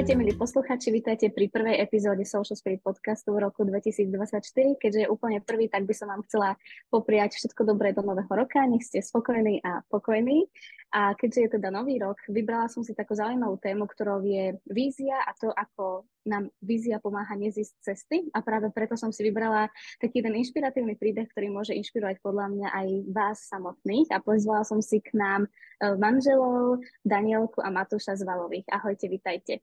[0.00, 4.80] Ahojte, milí posluchači, vítajte pri prvej epizóde Social Spirit podcastu v roku 2024.
[4.80, 6.56] Keďže je úplne prvý, tak by som vám chcela
[6.88, 10.48] popriať všetko dobré do nového roka, nech ste spokojní a pokojní.
[10.96, 15.20] A keďže je teda nový rok, vybrala som si takú zaujímavú tému, ktorou je vízia
[15.20, 18.24] a to, ako nám vízia pomáha nezísť cesty.
[18.32, 19.68] A práve preto som si vybrala
[20.00, 24.08] taký ten inšpiratívny príbeh, ktorý môže inšpirovať podľa mňa aj vás samotných.
[24.16, 28.64] A pozvala som si k nám eh, manželov Danielku a Matúša z Valových.
[28.72, 29.60] Ahojte, vítajte.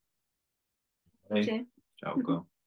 [1.31, 1.67] Hej,
[1.99, 2.44] čauko.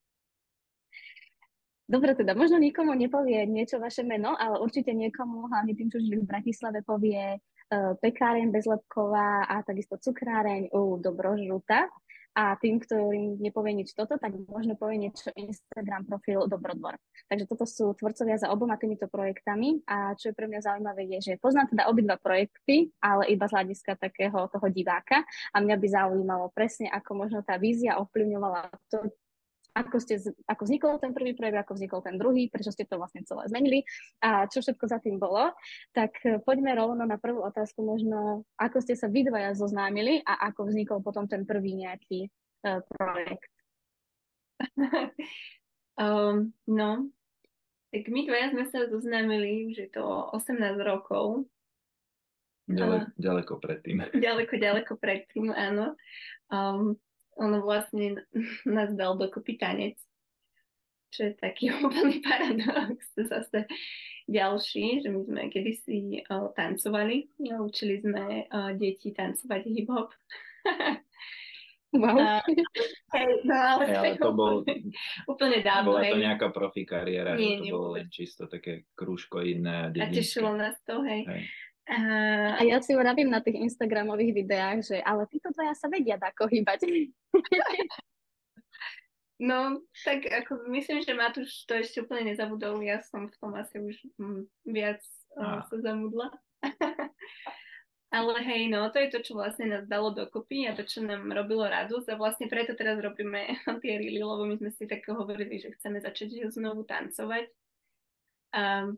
[1.91, 6.23] Dobre, teda možno nikomu nepovie niečo vaše meno, ale určite niekomu, hlavne tým, čo žili
[6.23, 11.91] v Bratislave, povie uh, pekáreň Bezlepková a takisto cukráreň u Dobrožruta.
[12.31, 16.95] A tým, ktorým nepovie nič toto, tak možno povie niečo Instagram profil Dobrodvor.
[17.27, 21.31] Takže toto sú tvorcovia za oboma týmito projektami a čo je pre mňa zaujímavé je,
[21.31, 25.87] že poznám teda obidva projekty, ale iba z hľadiska takého toho diváka a mňa by
[25.91, 29.11] zaujímalo presne, ako možno tá vízia ovplyvňovala to,
[29.71, 33.23] ako, ste, ako vznikol ten prvý projekt, ako vznikol ten druhý, prečo ste to vlastne
[33.23, 33.79] celé zmenili
[34.19, 35.55] a čo všetko za tým bolo.
[35.95, 40.51] Tak eh, poďme rovno na prvú otázku, možno ako ste sa vy dvaja zoznámili a
[40.51, 42.27] ako vznikol potom ten prvý nejaký
[42.67, 43.51] uh, projekt.
[45.95, 47.07] um, no,
[47.91, 50.03] tak my dvaja sme sa zoznámili, už je to
[50.35, 51.47] 18 rokov.
[52.71, 53.97] Ďaleko, uh, ďaleko predtým.
[54.15, 55.95] Ďaleko, ďaleko predtým, áno.
[56.51, 56.99] Um,
[57.37, 58.25] ono vlastne
[58.75, 59.95] nás dal dokopy tanec,
[61.11, 63.03] čo je taký úplný paradox.
[63.15, 63.67] Zase
[64.27, 70.09] ďalší, že my sme kedysi uh, tancovali, učili sme uh, deti tancovať hip-hop.
[71.91, 72.15] Wow.
[72.15, 72.39] Uh,
[73.11, 74.63] hey, no, ale, hey, ale to bol,
[75.27, 75.99] úplne dávno.
[75.99, 76.23] Bola to hej.
[76.23, 79.91] nejaká profi kariéra, Nie, to bolo len čisto také krúžko iné.
[79.91, 81.27] A tešilo nás to, hej.
[81.27, 81.43] hej.
[81.91, 86.15] Uh, a ja si vravím na tých Instagramových videách, že ale títo dvaja sa vedia
[86.15, 86.87] ako hýbať.
[89.51, 92.79] no, tak ako myslím, že Matúš to ešte úplne nezabudol.
[92.79, 95.03] Ja som v tom asi už m, viac
[95.35, 96.31] uh, sa zamudla.
[98.15, 101.27] ale hej, no, to je to, čo vlastne nás dalo dokopy a to, čo nám
[101.27, 103.51] robilo radosť a vlastne preto teraz robíme
[103.83, 107.51] tie rily, lebo my sme si tak hovorili, že chceme začať znovu tancovať.
[108.55, 108.95] Um,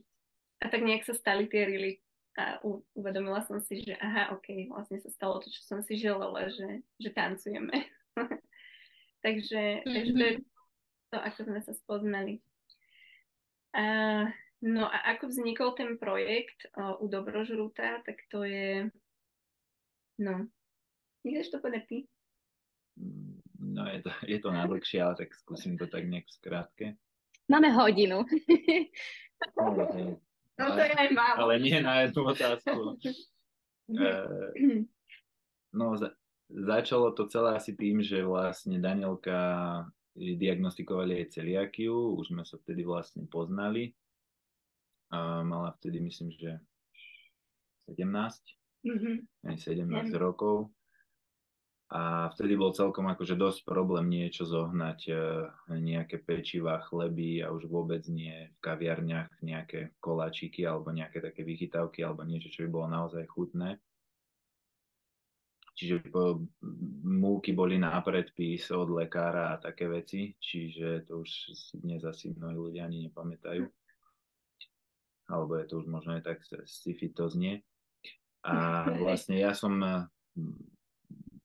[0.61, 2.02] a tak nejak sa stali tie rily
[2.33, 2.57] a
[2.97, 6.81] uvedomila som si, že aha, ok, vlastne sa stalo to, čo som si želala, že,
[6.97, 7.85] že tancujeme.
[9.25, 9.93] takže, mm-hmm.
[9.93, 10.35] takže to je
[11.13, 12.41] to, ako sme sa spoznali.
[13.77, 13.85] A,
[14.65, 18.89] no a ako vznikol ten projekt o, u Dobrožruta, tak to je,
[20.17, 20.49] no,
[21.21, 21.97] nechceš to povedať ty?
[23.61, 26.97] No je to, je to najdlhšie, ale tak skúsim to tak nejak skrátke.
[27.49, 28.25] Máme hodinu.
[30.69, 31.37] No, to je aj málo.
[31.47, 32.79] Ale nie na jednu otázku.
[33.91, 34.11] e,
[35.73, 36.15] no, za,
[36.47, 39.41] začalo to celé asi tým, že vlastne Danielka
[40.13, 43.93] diagnostikovali aj celiakiu, už sme sa vtedy vlastne poznali.
[45.13, 46.57] A mala vtedy, myslím, že
[47.89, 48.05] 17,
[48.85, 49.15] mm-hmm.
[49.45, 50.13] 17 mm-hmm.
[50.17, 50.69] rokov.
[51.93, 55.15] A vtedy bol celkom akože dosť problém niečo zohnať, e,
[55.77, 62.01] nejaké pečiva, chleby a už vôbec nie v kaviarniach nejaké koláčiky alebo nejaké také vychytávky
[62.01, 63.77] alebo niečo, čo by bolo naozaj chutné.
[65.77, 66.09] Čiže
[67.05, 72.33] múky boli na predpis od lekára a také veci, čiže to už si dnes asi
[72.33, 73.69] mnohí ľudia ani nepamätajú.
[75.29, 77.61] Alebo je to už možno aj tak sci-fi to znie.
[78.49, 78.53] A
[79.01, 79.77] vlastne ja som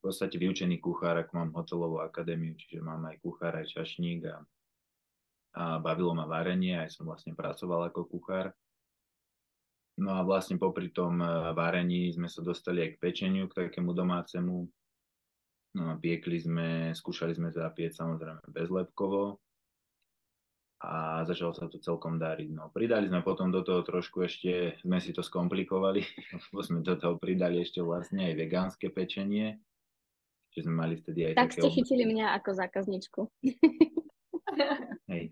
[0.08, 4.36] podstate vyučený kuchár, ako mám hotelovú akadémiu, čiže mám aj kuchár, aj čašník a,
[5.60, 8.56] a bavilo ma varenie, aj som vlastne pracoval ako kuchár.
[9.98, 13.91] No a vlastne popri tom e, varení sme sa dostali aj k pečeniu, k takému
[13.91, 14.65] domácemu.
[15.74, 19.42] No a piekli sme, skúšali sme zapieť samozrejme bezlepkovo
[20.78, 22.54] a začalo sa to celkom dariť.
[22.54, 26.06] No, pridali sme potom do toho trošku ešte, sme si to skomplikovali,
[26.48, 29.59] lebo sme do toho pridali ešte vlastne aj vegánske pečenie,
[30.59, 33.21] že sme mali vtedy aj Tak ste chytili mňa ako zákazničku.
[35.10, 35.31] Hej.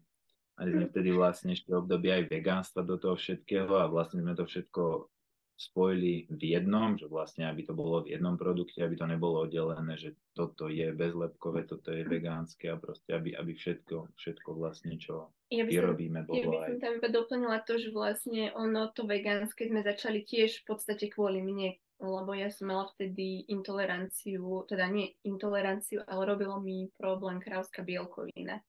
[0.57, 4.47] Mali sme vtedy vlastne ešte obdobie aj vegánstva do toho všetkého a vlastne sme to
[4.49, 5.11] všetko
[5.57, 9.97] spojili v jednom, že vlastne aby to bolo v jednom produkte, aby to nebolo oddelené,
[9.97, 15.33] že toto je bezlepkové, toto je vegánske a proste aby, aby všetko, všetko vlastne, čo
[15.49, 19.09] ja by vyrobíme, bolo ja by som tam iba doplnila to, že vlastne ono to
[19.09, 24.85] vegánske sme začali tiež v podstate kvôli mne, lebo ja som mala vtedy intoleranciu, teda
[24.93, 28.61] nie intoleranciu, ale robilo mi problém krávska bielkovina.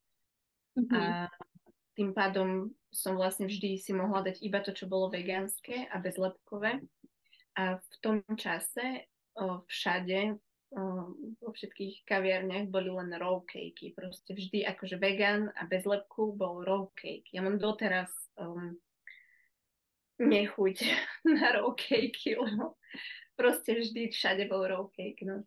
[0.79, 0.95] Mm-hmm.
[0.95, 1.27] A
[1.97, 6.79] tým pádom som vlastne vždy si mohla dať iba to, čo bolo vegánske a bezlepkové.
[7.57, 10.37] A v tom čase o, všade,
[10.77, 10.81] o,
[11.41, 13.97] vo všetkých kaviarniach boli len raw cakey.
[13.97, 17.33] Proste vždy akože vegan a bez lepku bol raw cake.
[17.33, 18.77] Ja mám doteraz um,
[20.19, 20.77] nechuť
[21.37, 22.77] na raw cakey, lebo
[23.37, 25.23] proste vždy všade bol raw cake.
[25.23, 25.45] No.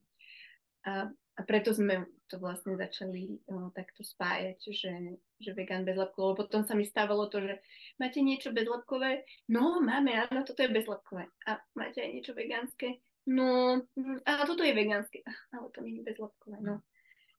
[0.87, 4.93] A a preto sme to vlastne začali uh, takto spájať, že,
[5.41, 7.65] že vegan bezlepko, lebo potom sa mi stávalo to, že
[7.97, 9.25] máte niečo bezlepkové?
[9.49, 11.33] No, máme, áno, toto je bezlepkové.
[11.49, 13.01] A máte aj niečo vegánske?
[13.25, 15.25] No, mm, a toto je vegánske,
[15.57, 16.85] ale to nie je bezlepkové, no.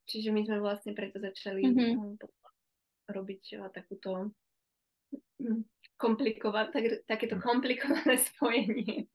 [0.09, 2.17] Čiže my sme vlastne preto začali mm-hmm.
[3.13, 4.33] robiť takúto
[6.01, 9.05] komplikované, tak, takéto komplikované spojenie.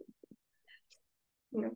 [1.50, 1.74] No.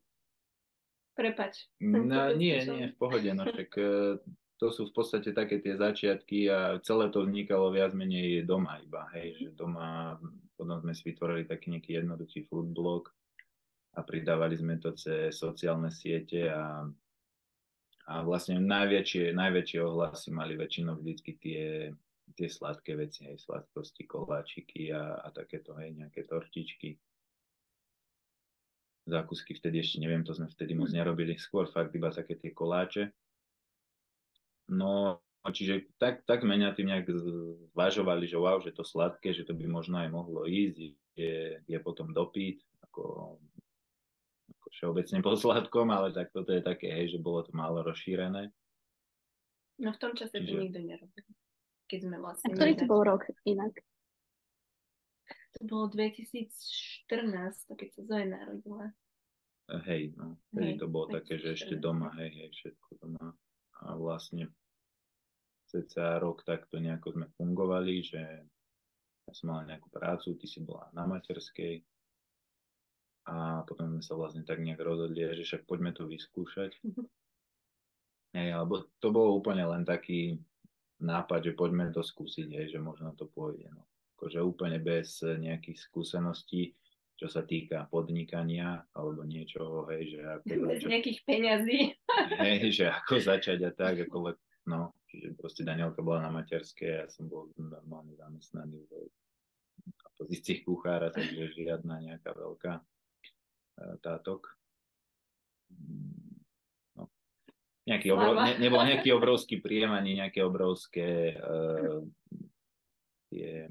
[1.18, 1.68] Prepač.
[1.82, 4.16] No, nie, nie, v pohode, no však e,
[4.56, 9.04] to sú v podstate také tie začiatky a celé to vznikalo viac menej doma iba,
[9.12, 10.16] hej, že doma
[10.60, 13.08] potom sme si vytvorili taký nejaký jednoduchý food blog
[13.96, 16.84] a pridávali sme to cez sociálne siete a,
[18.04, 21.96] a vlastne najväčšie, najväčšie ohlasy mali väčšinou vždycky tie,
[22.36, 26.98] tie sladké veci, hej, sladkosti, koláčiky a, a takéto, hej, nejaké tortičky
[29.10, 33.10] zákusky vtedy ešte neviem, to sme vtedy moc nerobili, skôr fakt iba také tie koláče.
[34.70, 37.10] No, čiže tak, tak mňa tým nejak
[37.74, 41.78] zvažovali, že wow, že to sladké, že to by možno aj mohlo ísť, je, je
[41.82, 43.36] potom dopyt, ako,
[44.46, 48.54] ako všeobecne po sladkom, ale tak toto je také, hej, že bolo to málo rozšírené.
[49.80, 50.54] No v tom čase čiže...
[50.54, 51.24] to nikto nerobil.
[51.90, 52.46] Keď sme vlastne...
[52.46, 53.74] A ktorý to bol rok inak?
[55.58, 57.10] To bolo 2014,
[57.74, 58.94] keď sa Zoe narodila.
[59.86, 63.34] Hej, no, vtedy hej, to bolo také, že ešte doma, hej, hej, všetko doma.
[63.82, 64.50] A vlastne
[65.66, 68.22] ceca rok takto nejako sme fungovali, že
[69.26, 71.82] ja som mala nejakú prácu, ty si bola na materskej
[73.30, 76.74] a potom sme sa vlastne tak nejak rozhodli, že však poďme to vyskúšať.
[76.82, 77.04] Mhm.
[78.30, 80.38] Hej, alebo to bolo úplne len taký
[81.00, 83.68] nápad, že poďme to skúsiť, hej, že možno to pôjde.
[83.72, 86.76] No akože úplne bez nejakých skúseností,
[87.16, 90.44] čo sa týka podnikania alebo niečoho, hej, že ako...
[90.68, 91.80] Bez začať, nejakých peňazí.
[92.44, 94.36] Hej, že ako začať a tak, ako,
[94.68, 98.92] no, čiže proste Danielka bola na materskej, ja som bol normálne zamestnaný v
[100.20, 102.82] pozícii kuchára, takže žiadna nejaká veľká e,
[104.04, 104.52] tátok.
[107.90, 107.98] Mm.
[107.98, 112.06] Nejaký obrov, ne, nebol nejaký obrovský príjem ani nejaké obrovské uh,
[113.34, 113.66] tie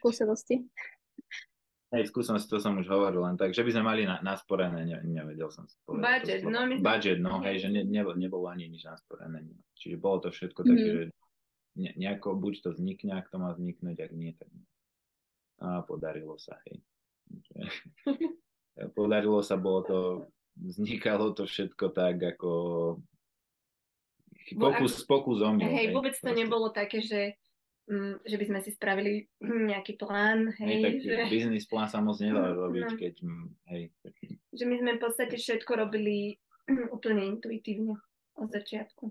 [0.00, 0.64] Skúsenosti.
[1.92, 4.96] Hej, skúsenosti, to som už hovoril, len tak, že by sme mali na, nasporené, ne,
[5.04, 6.24] nevedel som si povedať.
[6.24, 6.74] Budget, no my...
[6.80, 9.44] Budget, no, hej, že ne, ne, nebolo ani nič nasporené.
[9.76, 10.72] Čiže bolo to všetko mm-hmm.
[10.72, 11.04] také, že
[11.76, 14.64] ne, nejako buď to vznikne, ak to má vzniknúť, ak nie, tak nie.
[15.60, 16.80] A podarilo sa, hej.
[18.96, 19.98] podarilo sa, bolo to,
[20.56, 22.50] vznikalo to všetko tak, ako
[24.56, 26.38] pokus, pokus o Hej, vôbec to proste.
[26.38, 27.36] nebolo také, že
[27.90, 30.54] Mm, že by sme si spravili nejaký plán.
[30.54, 31.16] Hej, hej tak že...
[31.26, 32.98] biznis plán sa moc nedá robiť, no.
[32.98, 33.14] keď...
[33.26, 33.82] Mm, hej.
[34.54, 36.38] Že my sme v podstate všetko robili
[36.94, 37.98] úplne intuitívne
[38.38, 39.10] od začiatku.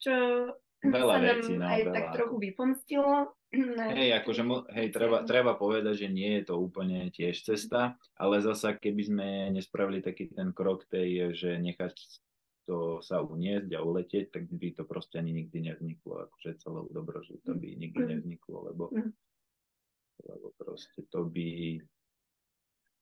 [0.00, 0.14] Čo
[0.84, 1.94] veľa sa nám vecí, no, aj veľa.
[1.94, 3.14] tak trochu vypomstilo.
[3.96, 4.42] Hej, akože,
[4.74, 9.28] hej, treba, treba povedať, že nie je to úplne tiež cesta, ale zasa keby sme
[9.54, 11.94] nespravili taký ten krok tej, že nechať
[12.66, 16.26] to sa uniesť a uletieť, tak by to proste ani nikdy nevzniklo.
[16.26, 18.08] Akože celou dobrožu to by nikdy mm.
[18.18, 19.14] nevzniklo, lebo, mm.
[20.26, 21.78] lebo proste to by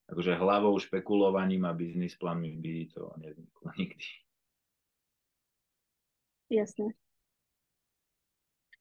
[0.05, 4.07] akože hlavou špekulovaním a biznis plánmi by to nevzniklo nikdy.
[6.53, 6.93] Jasné.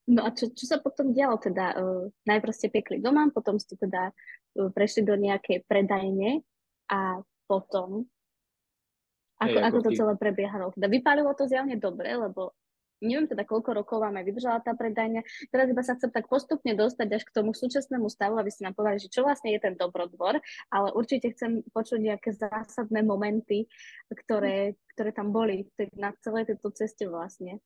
[0.05, 1.81] No a čo, čo sa potom dialo teda?
[1.81, 6.45] Uh, najprv ste pekli doma, potom ste teda uh, prešli do nejakej predajne
[6.93, 8.05] a potom
[9.41, 9.97] ako, Hej, ako, ako to ty...
[9.99, 10.67] celé prebiehalo?
[10.77, 12.55] Teda vypálilo to zjavne dobre, lebo
[13.03, 15.21] neviem teda, koľko rokov vám aj vydržala tá predajňa.
[15.53, 18.75] Teraz iba sa chcem tak postupne dostať až k tomu súčasnému stavu, aby ste nám
[18.79, 20.41] povedali, že čo vlastne je ten dobrodvor,
[20.73, 23.69] ale určite chcem počuť nejaké zásadné momenty,
[24.09, 25.69] ktoré, ktoré tam boli
[25.99, 27.61] na celej tejto ceste vlastne.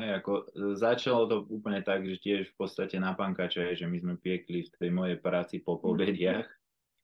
[0.00, 0.42] Hej, ako e,
[0.80, 4.78] začalo to úplne tak, že tiež v podstate na pankače, že my sme piekli v
[4.80, 6.48] tej mojej práci po povediach.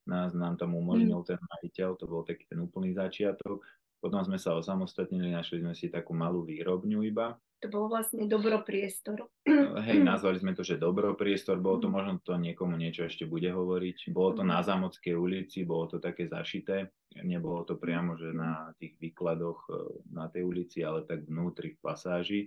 [0.08, 1.28] Nás nám tam umožnil mm.
[1.28, 3.60] ten majiteľ, to bol taký ten úplný začiatok.
[4.00, 7.36] Potom sme sa osamostatnili, našli sme si takú malú výrobňu iba.
[7.64, 9.28] To bolo vlastne dobropriestor.
[9.82, 14.12] Hej, nazvali sme to, že dobropriestor, bolo to, možno to niekomu niečo ešte bude hovoriť.
[14.12, 16.92] Bolo to na Zámodskej ulici, bolo to také zašité.
[17.16, 19.72] Nebolo to priamo, že na tých výkladoch e,
[20.12, 22.40] na tej ulici, ale tak vnútri v pasáži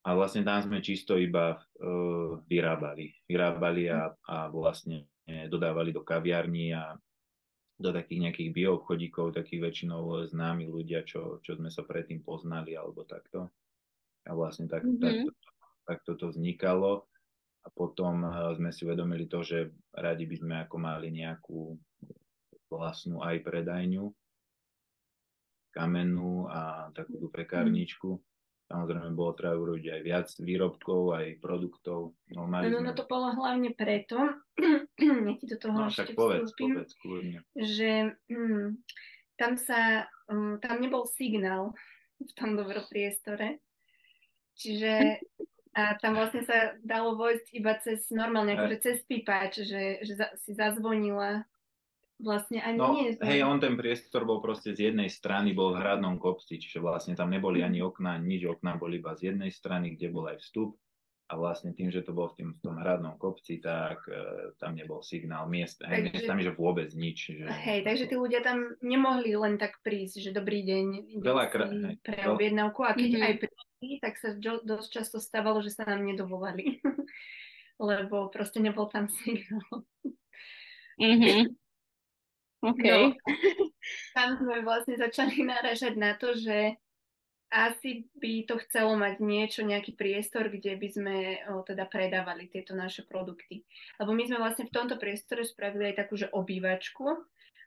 [0.00, 3.12] a vlastne tam sme čisto iba uh, vyrábali.
[3.28, 6.98] Vyrábali a, a vlastne dodávali do kaviarní a
[7.80, 13.08] do takých nejakých bioobchodíkov, takých väčšinou známi ľudia, čo, čo sme sa predtým poznali alebo
[13.08, 13.48] takto.
[14.28, 15.00] A vlastne tak, mm-hmm.
[15.00, 15.30] takto,
[15.86, 17.08] takto to vznikalo.
[17.64, 21.76] A potom uh, sme si uvedomili to, že radi by sme ako mali nejakú
[22.72, 24.08] vlastnú aj predajňu,
[25.74, 28.16] kamennú a takú tú pekárničku.
[28.70, 32.14] Mm Samozrejme, bolo treba urobiť aj viac výrobkov, aj produktov.
[32.30, 34.38] No, mali no, no, to bolo hlavne preto,
[35.26, 36.94] nech ti do toho no, ešte povedz, vstúpim, povedz,
[37.58, 38.78] že hm,
[39.34, 41.74] tam sa, hm, tam nebol signál
[42.22, 43.58] v tom dobropriestore,
[44.54, 45.18] čiže
[45.70, 50.30] a tam vlastne sa dalo vojsť iba cez normálne, akože cez pípač, že, že za,
[50.42, 51.46] si zazvonila
[52.20, 53.16] vlastne ani no, nie.
[53.16, 57.16] Hej, on ten priestor bol proste z jednej strany, bol v hradnom kopci, čiže vlastne
[57.16, 60.76] tam neboli ani okná, nič okná boli iba z jednej strany, kde bol aj vstup
[61.30, 64.74] a vlastne tým, že to bol v, tým, v tom hradnom kopci, tak e, tam
[64.74, 67.18] nebol signál miesta, hej, takže, miestami, že vôbec nič.
[67.38, 67.46] Že...
[67.46, 70.86] Hej, takže tí ľudia tam nemohli len tak prísť, že dobrý deň,
[71.22, 71.70] Veľa krát,
[72.02, 73.26] pre objednávku a keď mm-hmm.
[73.30, 76.82] aj prišli, tak sa dosť často stávalo, že sa nám nedovolali,
[77.78, 79.86] lebo proste nebol tam signál.
[80.98, 81.59] Mm-hmm.
[82.60, 83.16] Okay.
[83.16, 83.16] No,
[84.12, 86.76] tam sme vlastne začali naražať na to, že
[87.50, 91.16] asi by to chcelo mať niečo, nejaký priestor, kde by sme
[91.50, 93.66] o, teda predávali tieto naše produkty.
[93.98, 97.10] Lebo my sme vlastne v tomto priestore spravili aj takú, že obývačku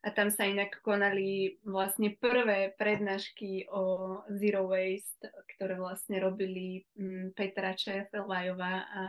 [0.03, 7.35] a tam sa inak konali vlastne prvé prednášky o Zero Waste, ktoré vlastne robili m,
[7.35, 9.03] Petra Čefelvajová a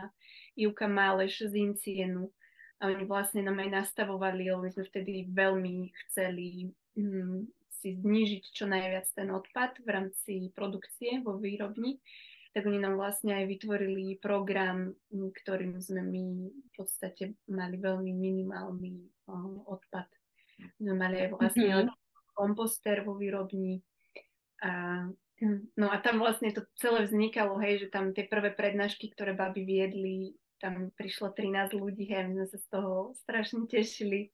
[0.59, 2.35] Juka Máleš z Incienu
[2.79, 8.43] a oni vlastne nám aj nastavovali, lebo my sme vtedy veľmi chceli hm, si znižiť
[8.51, 11.99] čo najviac ten odpad v rámci produkcie vo výrobni,
[12.55, 18.11] tak oni nám vlastne aj vytvorili program, hm, ktorým sme my v podstate mali veľmi
[18.11, 18.95] minimálny
[19.31, 20.07] o, odpad.
[20.79, 22.35] Sme mali aj vlastne mm-hmm.
[22.35, 23.83] komposter vo výrobni
[24.63, 25.03] a
[25.75, 29.67] No a tam vlastne to celé vznikalo, hej, že tam tie prvé prednášky, ktoré baby
[29.67, 34.31] viedli, tam prišlo 13 ľudí a my sme sa z toho strašne tešili.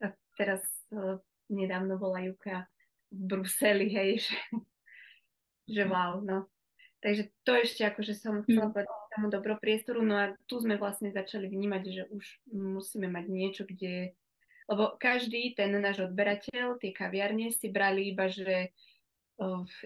[0.00, 0.62] A teraz
[0.94, 2.66] uh, nedávno bola Juka
[3.10, 4.38] v Bruseli, hej, že,
[5.66, 6.46] že wow, no.
[7.00, 8.74] Takže to ešte akože som chcela mm.
[8.76, 12.24] povedať tomu dobropriestoru, no a tu sme vlastne začali vnímať, že už
[12.54, 14.14] musíme mať niečo, kde,
[14.70, 18.70] lebo každý ten náš odberateľ, tie kaviarne si brali iba, že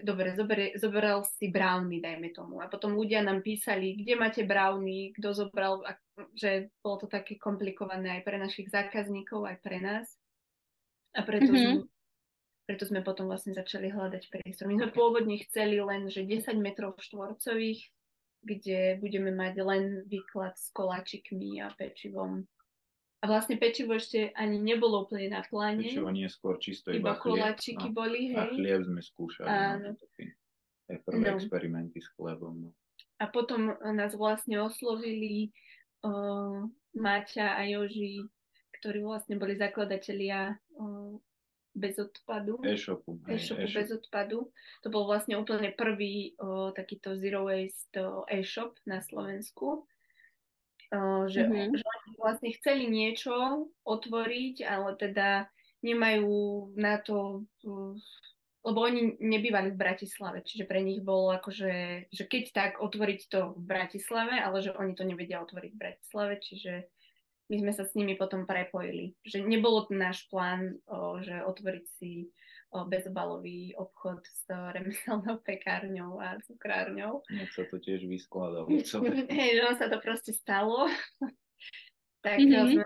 [0.03, 2.59] dobre, zober, zobral si brownie, dajme tomu.
[2.59, 5.95] A potom ľudia nám písali, kde máte brownie, kto zobral, a,
[6.35, 10.11] že bolo to také komplikované aj pre našich zákazníkov, aj pre nás.
[11.15, 11.87] A preto, mm-hmm.
[11.87, 11.87] sme,
[12.67, 14.67] preto sme potom vlastne začali hľadať priestor.
[14.67, 17.87] My sme pôvodne chceli len, že 10 metrov štvorcových,
[18.43, 22.43] kde budeme mať len výklad s koláčikmi a pečivom
[23.21, 25.81] a vlastne pečivo ešte ani nebolo úplne na pláne.
[25.81, 27.95] Pečivo nie skôr čisto iba, iba koláčiky no.
[27.95, 28.37] boli, hej.
[28.37, 29.47] A chlieb sme skúšali.
[29.47, 29.89] No, Áno.
[29.95, 30.25] No,
[30.85, 31.37] aj prvé no.
[31.41, 32.69] experimenty s chlebom.
[32.69, 32.69] No.
[33.17, 35.55] A potom nás vlastne oslovili
[36.03, 38.27] uh, Maťa a Joži,
[38.77, 41.15] ktorí vlastne boli zakladatelia uh,
[41.73, 42.61] bez odpadu.
[42.61, 43.17] E-shopu.
[43.25, 44.51] E-shopu bez odpadu.
[44.83, 49.87] To bol vlastne úplne prvý uh, takýto zero waste uh, e-shop na Slovensku
[51.29, 51.75] že, mm-hmm.
[51.75, 51.85] že
[52.19, 55.49] vlastne chceli niečo otvoriť, ale teda
[55.85, 57.45] nemajú na to,
[58.65, 63.53] lebo oni nebývali v Bratislave, čiže pre nich bolo akože, že keď tak otvoriť to
[63.53, 66.89] v Bratislave, ale že oni to nevedia otvoriť v Bratislave, čiže
[67.45, 69.13] my sme sa s nimi potom prepojili.
[69.21, 72.33] Že nebolo to náš plán, o, že otvoriť si
[72.73, 77.23] bezobalový obchod s remeselnou pekárňou a cukrárňou.
[77.31, 78.67] Nech sa to tiež vyskladalo.
[79.31, 80.91] Hej, že on sa to proste stalo.
[82.25, 82.81] tak mm-hmm.
[82.81, 82.83] sme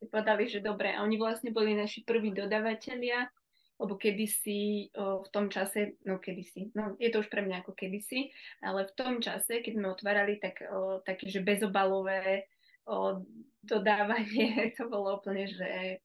[0.00, 0.90] si povedali, že dobre.
[0.90, 3.30] A oni vlastne boli naši prví dodavatelia,
[3.78, 7.74] lebo kedysi o, v tom čase, no kedysi, no je to už pre mňa ako
[7.74, 8.30] kedysi,
[8.62, 12.46] ale v tom čase, keď sme otvárali tak, o, také, že bezobalové
[12.86, 13.26] o,
[13.62, 15.98] dodávanie, to bolo úplne, že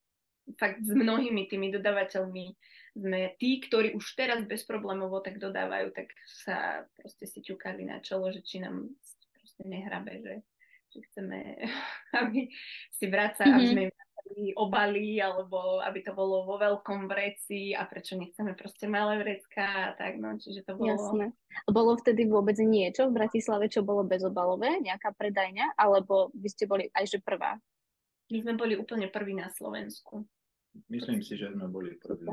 [0.55, 2.55] fakt s mnohými tými dodavateľmi
[2.97, 8.33] sme tí, ktorí už teraz bezproblémovo tak dodávajú, tak sa proste si ťukali na čelo,
[8.33, 8.89] že či nám
[9.37, 10.35] proste nehrabe, že,
[10.91, 11.61] že chceme,
[12.25, 12.49] aby
[12.89, 13.55] si vráca, mm-hmm.
[13.55, 13.93] aby sme im
[14.59, 19.95] obaly, alebo aby to bolo vo veľkom vreci a prečo nechceme proste malé vrecka a
[19.95, 20.91] tak, no, čiže to bolo...
[20.91, 21.25] Jasné.
[21.69, 26.91] Bolo vtedy vôbec niečo v Bratislave, čo bolo bezobalové, nejaká predajňa, alebo vy ste boli
[26.91, 27.55] aj že prvá?
[28.27, 30.27] My sme boli úplne prví na Slovensku.
[30.91, 32.27] Myslím si, že sme boli prví.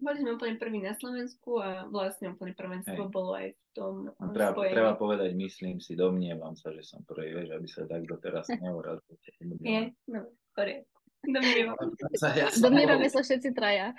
[0.00, 3.12] Boli sme úplne prví na Slovensku a vlastne úplne prvenstvo Hej.
[3.12, 4.72] bolo aj v tom no, treba, spojení.
[4.72, 9.14] treba povedať, myslím si, domnievam sa, že som prvý, vieš, aby sa tak doteraz neurazil.
[9.60, 10.24] Nie, no,
[10.56, 11.00] poriadku.
[11.20, 11.76] Domnievam.
[12.64, 13.92] Domnievame sa všetci traja.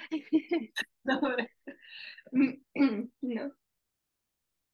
[1.05, 1.53] Dobre.
[3.21, 3.45] No.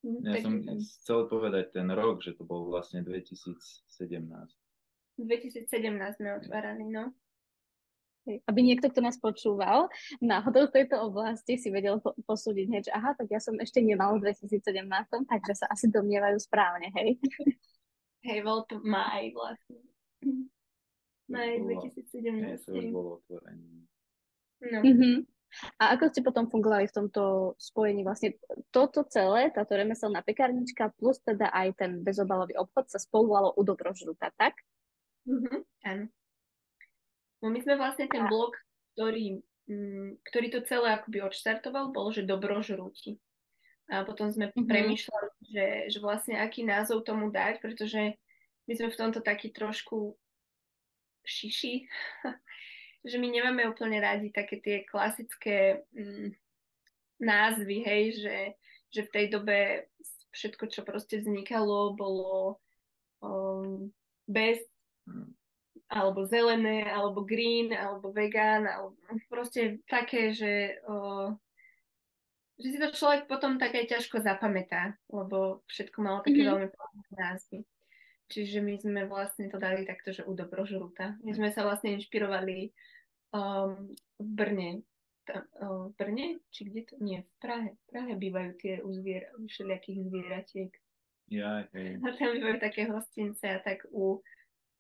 [0.08, 3.68] Ja tak, som chcel povedať ten rok, že to bol vlastne 2017.
[5.20, 5.68] 2017
[6.16, 7.12] sme otvárali, no.
[8.48, 9.88] Aby niekto, kto nás počúval,
[10.20, 13.80] náhodou v tejto oblasti si vedel po- posúdiť, hej, že aha, tak ja som ešte
[13.80, 14.84] nemal v 2017,
[15.32, 17.18] takže sa asi domnievajú správne, hej.
[18.28, 19.80] Hej, bol to maj vlastne.
[21.32, 22.76] Maj 2017.
[22.76, 23.88] Hej, bolo otvorenie.
[24.64, 24.80] No.
[24.84, 25.16] Mm-hmm.
[25.80, 28.04] A ako ste potom fungovali v tomto spojení?
[28.04, 28.36] Vlastne
[28.72, 34.34] toto celé, táto remeselná pekárnička plus teda aj ten bezobalový obchod sa spoluvalo u Dobrožruta,
[34.36, 34.60] tak?
[35.24, 35.60] Mm-hmm.
[35.88, 36.06] Áno.
[37.42, 38.58] No my sme vlastne ten blog,
[38.98, 43.22] ktorý, mm, ktorý to celé akoby odštartoval, bol, že dobrožrúti.
[43.88, 44.68] A potom sme mm-hmm.
[44.68, 48.18] premýšľali, že, že vlastne aký názov tomu dať, pretože
[48.68, 50.18] my sme v tomto taký trošku
[51.24, 51.88] šiši,
[53.10, 56.34] že my nemáme úplne radi také tie klasické mm,
[57.22, 58.38] názvy, hej, že,
[58.92, 59.58] že v tej dobe
[60.34, 62.60] všetko, čo proste vznikalo, bolo
[63.22, 63.94] um,
[64.26, 64.60] bez
[65.06, 65.38] hm
[65.88, 69.00] alebo zelené, alebo green, alebo vegan, alebo
[69.32, 71.32] proste také, že, o,
[72.60, 76.52] že si to človek potom tak aj ťažko zapamätá, lebo všetko malo také mm-hmm.
[76.52, 77.60] veľmi podobné názvy.
[78.28, 81.16] Čiže my sme vlastne to dali takto, že u dobrožruta.
[81.24, 82.76] My sme sa vlastne inšpirovali
[83.32, 84.72] um, v Brne.
[85.56, 86.44] V Brne?
[86.52, 86.94] Či kde to?
[87.00, 87.70] Nie, v Prahe.
[87.72, 90.72] V Prahe bývajú tie u zvier- všelijakých zvieratiek.
[91.32, 92.04] Ja, hej.
[92.04, 94.20] A tam bývajú také hostince a tak u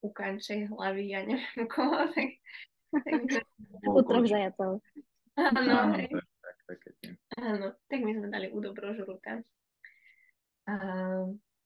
[0.01, 2.29] u kančej hlavy, ja neviem koho, tak...
[2.93, 3.43] tak
[3.83, 4.71] u troch zajacov.
[5.37, 6.09] Áno, tak,
[6.41, 9.45] tak, tak, áno, tak my sme dali u dobrožruta.
[10.67, 10.73] A...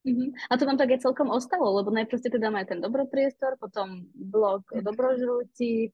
[0.01, 0.29] Uh-huh.
[0.49, 4.09] A to vám tak je celkom ostalo, lebo najprv ste teda mali ten dobropriestor, potom
[4.17, 5.93] blog o dobrožrúti,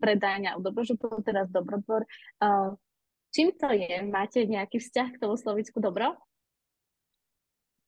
[0.00, 2.08] predajňa o dobrožrútu, teraz dobrodvor.
[2.40, 2.80] Uh,
[3.28, 4.00] čím to je?
[4.08, 6.16] Máte nejaký vzťah k tomu slovíčku dobro?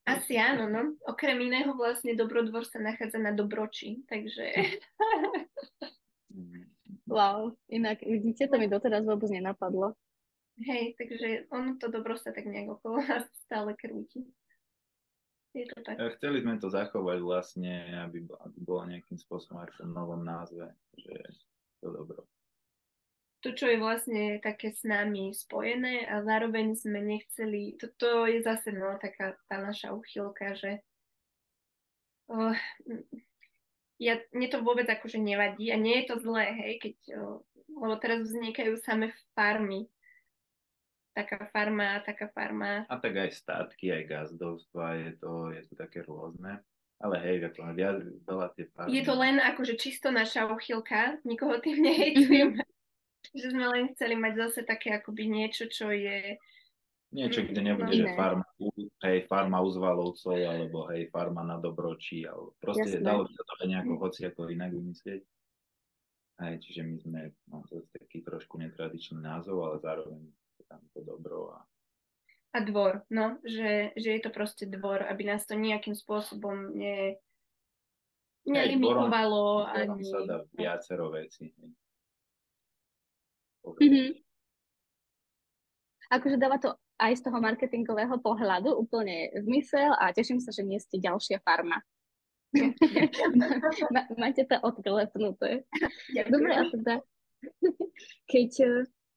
[0.03, 0.99] Asi áno, no.
[1.07, 4.75] Okrem iného vlastne Dobrodvor sa nachádza na Dobroči, takže...
[7.07, 9.95] wow, inak vidíte, to mi doteraz vôbec nenapadlo.
[10.59, 14.27] Hej, takže ono to dobro sa tak nejak okolo nás stále krúti.
[15.53, 16.01] Je to tak.
[16.17, 17.73] Chceli sme to zachovať vlastne,
[18.09, 20.65] aby, aby bolo nejakým spôsobom aj v novom názve,
[20.97, 21.13] že
[21.81, 22.25] to dobro
[23.43, 28.71] to, čo je vlastne také s nami spojené a zároveň sme nechceli, toto je zase
[28.71, 30.79] no, taká tá naša uchylka, že
[32.31, 32.55] uh,
[33.99, 37.99] ja, mne to vôbec akože nevadí a nie je to zlé, hej, keď, uh, lebo
[37.99, 39.91] teraz vznikajú same farmy.
[41.13, 42.89] Taká farma, taká farma.
[42.89, 46.57] A tak aj statky, aj gazdovstva, je to, je to také rôzne.
[46.97, 48.97] Ale hej, ako viac, veľa tie farmy.
[48.97, 52.57] Je to len akože čisto naša uchylka, nikoho tým nehejtujem
[53.31, 56.35] že sme len chceli mať zase také akoby niečo, čo je
[57.13, 58.41] Niečo, kde nebude, že farma,
[59.05, 63.05] hej, farma uzvalovcov, alebo hej, farma na dobročí, alebo proste Jasné.
[63.05, 65.21] dalo by sa to aj nejako hoci ako inak vymyslieť.
[66.41, 67.19] Hej, čiže my sme
[67.53, 70.25] no, zase taký trošku netradičný názov, ale zároveň
[70.65, 71.61] tam to dobro a
[72.53, 77.17] a dvor, no, že, že je to proste dvor, aby nás to nejakým spôsobom ne,
[78.45, 79.65] nelimitovalo.
[79.65, 80.05] Ani...
[80.05, 81.49] sa dá viacero veci.
[83.63, 84.09] Mm-hmm.
[86.13, 90.77] Akože dáva to aj z toho marketingového pohľadu úplne zmysel a teším sa, že nie
[90.77, 91.81] ste ďalšia farma.
[94.21, 95.65] Máte to odklepnuté.
[96.29, 96.95] Dobre, a teda,
[98.31, 98.51] keď,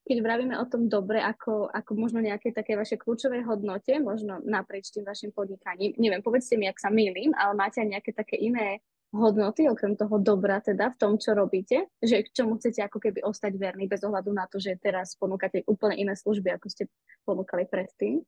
[0.09, 4.89] keď vravíme o tom dobre, ako, ako možno nejaké také vaše kľúčové hodnote, možno naprieč
[4.89, 8.81] tým vašim podnikaním, neviem, povedzte mi, ak sa milím, ale máte aj nejaké také iné
[9.17, 13.25] hodnoty, okrem toho dobra teda v tom, čo robíte, že k čomu chcete ako keby
[13.25, 16.85] ostať verní bez ohľadu na to, že teraz ponúkate úplne iné služby, ako ste
[17.25, 18.23] ponúkali predtým?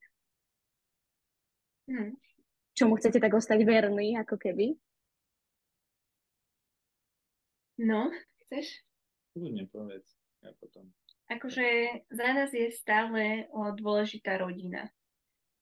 [1.88, 2.16] Hmm.
[2.77, 4.77] Čomu chcete tak ostať verní, ako keby?
[7.79, 8.11] No,
[8.46, 8.83] chceš?
[9.38, 10.90] Kľudne povedz, ja potom.
[11.31, 11.66] akože
[12.11, 14.90] za nás je stále o, dôležitá rodina.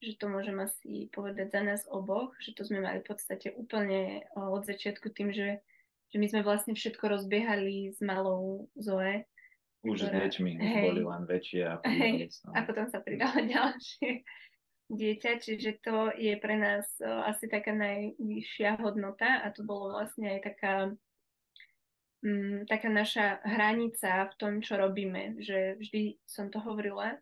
[0.04, 4.28] Že to môžem asi povedať za nás oboch, že to sme mali v podstate úplne
[4.36, 5.64] o, od začiatku tým, že,
[6.12, 9.24] že my sme vlastne všetko rozbiehali s malou Zoe.
[9.86, 13.38] Už ktorá, s deťmi, už hej, boli len väčšie a, hej, a potom sa pridalo
[13.40, 14.26] ďalšie
[14.86, 20.38] dieťa, čiže to je pre nás o, asi taká najvyššia hodnota a to bolo vlastne
[20.38, 20.74] aj taká
[22.22, 25.42] mm, taká naša hranica v tom, čo robíme.
[25.42, 27.18] Že vždy som to hovorila,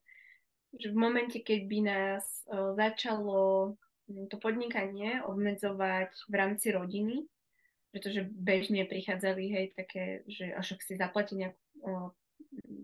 [0.79, 3.75] že v momente, keď by nás o, začalo
[4.29, 7.25] to podnikanie obmedzovať v rámci rodiny,
[7.89, 11.93] pretože bežne prichádzali, hej, také, že až ak si zaplatí nejakú o,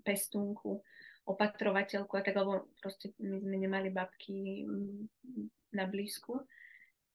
[0.03, 0.81] pestúnku,
[1.29, 4.67] opatrovateľku a tak, lebo proste my sme nemali babky
[5.71, 6.43] na blízku,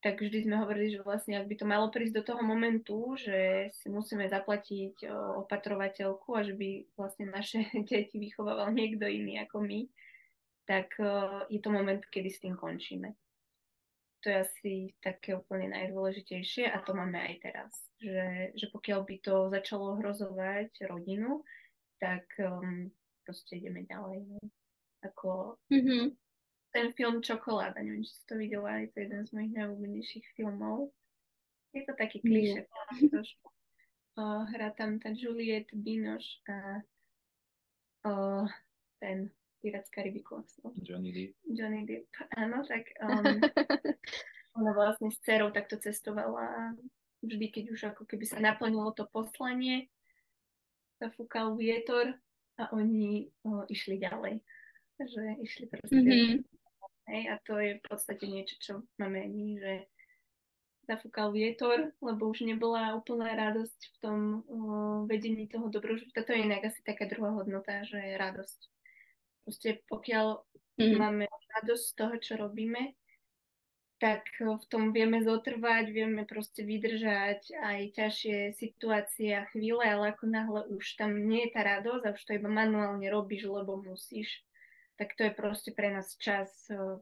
[0.06, 3.74] tak vždy sme hovorili, že vlastne ak by to malo prísť do toho momentu, že
[3.74, 5.02] si musíme zaplatiť
[5.42, 9.90] opatrovateľku a že by vlastne naše deti vychovával niekto iný ako my,
[10.66, 10.98] tak
[11.50, 13.14] je to moment, kedy s tým končíme.
[14.26, 17.72] To je asi také úplne najdôležitejšie a to máme aj teraz.
[18.02, 21.46] Že, že pokiaľ by to začalo hrozovať rodinu,
[22.02, 22.90] tak um,
[23.22, 24.26] proste ideme ďalej.
[24.26, 24.42] No.
[25.06, 26.18] Ako, mm-hmm
[26.76, 30.92] ten film Čokoláda, neviem, či si to videla, je to jeden z mojich najobľúbenejších filmov.
[31.72, 32.20] Je to taký
[33.16, 33.48] trošku.
[34.20, 36.84] Uh, hrá tam tá Juliette Binoche a
[38.08, 38.48] uh,
[39.00, 39.32] ten
[39.66, 40.46] Pirát z Karibiku.
[40.78, 41.34] Johnny Depp.
[41.50, 42.06] Johnny Depp,
[42.38, 43.42] áno, tak um,
[44.62, 46.78] ona vlastne s dcerou takto cestovala
[47.26, 49.90] vždy, keď už ako keby sa naplnilo to poslanie,
[51.02, 52.14] zafúkal vietor
[52.62, 54.46] a oni uh, išli ďalej.
[55.02, 56.46] Takže išli proste mm-hmm.
[57.10, 59.74] Hej, a to je v podstate niečo, čo máme aj my, že
[60.86, 66.22] zafúkal vietor, lebo už nebola úplná radosť v tom uh, vedení toho dobroživta.
[66.22, 68.75] To je inak asi taká druhá hodnota, že je radosť.
[69.46, 70.42] Proste pokiaľ
[70.82, 70.96] mm.
[70.98, 72.98] máme radosť z toho, čo robíme,
[73.96, 80.26] tak v tom vieme zotrvať, vieme proste vydržať aj ťažšie situácie a chvíle, ale ako
[80.28, 84.44] náhle už tam nie je tá radosť a už to iba manuálne robíš, lebo musíš,
[85.00, 87.00] tak to je proste pre nás čas uh,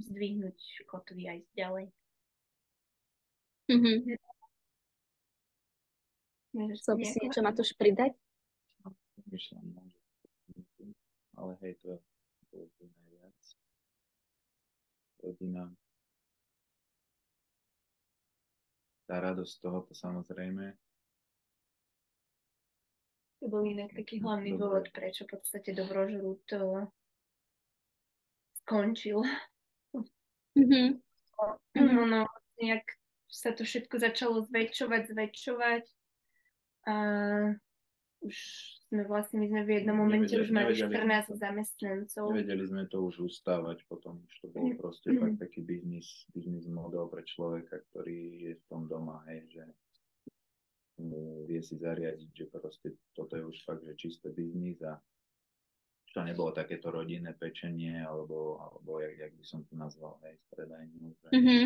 [0.00, 1.86] zdvihnúť kotvy a ísť ďalej.
[3.68, 3.98] Mm-hmm.
[6.54, 8.16] Chcel by si niečo, Matúš, pridať?
[9.28, 9.93] Myšľam,
[11.36, 11.98] ale hej, to
[12.54, 13.40] to je najviac.
[15.18, 15.64] Rodina.
[19.04, 20.78] Tá radosť z toho, to samozrejme.
[23.42, 26.88] To bol inak taký hlavný dôvod, prečo v podstate dobrožrút to
[28.64, 29.20] skončil.
[30.56, 30.88] Mm-hmm.
[31.76, 32.22] No, no,
[32.62, 32.86] nejak
[33.26, 35.84] sa to všetko začalo zväčšovať, zväčšovať
[36.86, 36.94] a
[38.22, 38.36] už
[38.94, 42.24] sme vlastne, my sme v jednom momente nevedeli, už mali 14 zamestnancov.
[42.30, 45.22] Nevedeli sme to už ustávať potom, už to bol proste mm-hmm.
[45.34, 49.64] fakt taký biznis, biznis model pre človeka, ktorý je v tom doma, hej, že
[51.50, 54.94] vie si zariadiť, že proste toto je už fakt, že čisté biznis a
[56.14, 60.46] to nebolo takéto rodinné pečenie, alebo, alebo jak, jak by som to nazval, hej, z
[60.54, 61.10] predajňu.
[61.10, 61.28] Že...
[61.34, 61.64] Mm-hmm.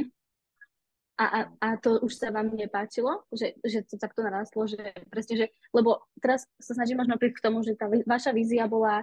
[1.19, 5.35] A, a, a to už sa vám nepáčilo, že, že to takto narastlo, že presne,
[5.35, 9.03] že, lebo teraz sa snažím možno prísť k tomu, že tá vaša vízia bola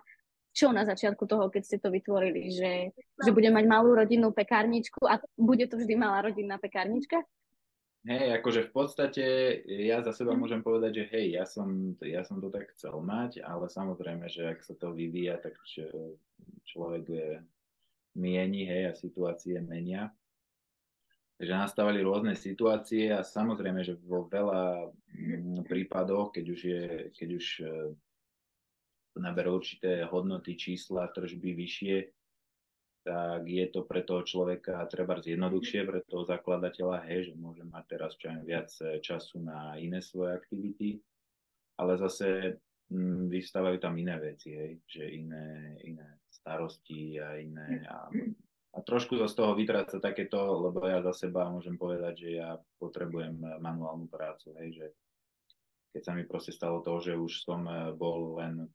[0.56, 3.24] čo na začiatku toho, keď ste to vytvorili, že, no.
[3.28, 7.20] že bude mať malú rodinnú pekárničku a bude to vždy malá rodinná pekárnička?
[8.08, 9.26] Hej, akože v podstate
[9.66, 13.42] ja za seba môžem povedať, že hej, ja som, ja som to tak chcel mať,
[13.42, 15.58] ale samozrejme, že ak sa to vyvíja, tak
[16.70, 17.30] človek je,
[18.16, 20.14] mieni, hej, a situácie menia.
[21.36, 27.30] Takže nastávali rôzne situácie a samozrejme, že vo veľa mm, prípadoch, keď už, je, keď
[27.36, 27.66] už e,
[29.20, 31.98] naberú určité hodnoty, čísla, tržby vyššie,
[33.04, 37.84] tak je to pre toho človeka treba zjednoduchšie, pre toho zakladateľa, hej, že môže mať
[37.84, 41.04] teraz čo viac e, času na iné svoje aktivity,
[41.76, 42.56] ale zase
[42.88, 48.08] m, mm, vystávajú tam iné veci, hej, že iné, iné starosti a iné a,
[48.76, 53.40] a trošku z toho vytráca takéto, lebo ja za seba môžem povedať, že ja potrebujem
[53.64, 54.86] manuálnu prácu, hej, že
[55.96, 58.68] keď sa mi proste stalo to, že už som e, bol len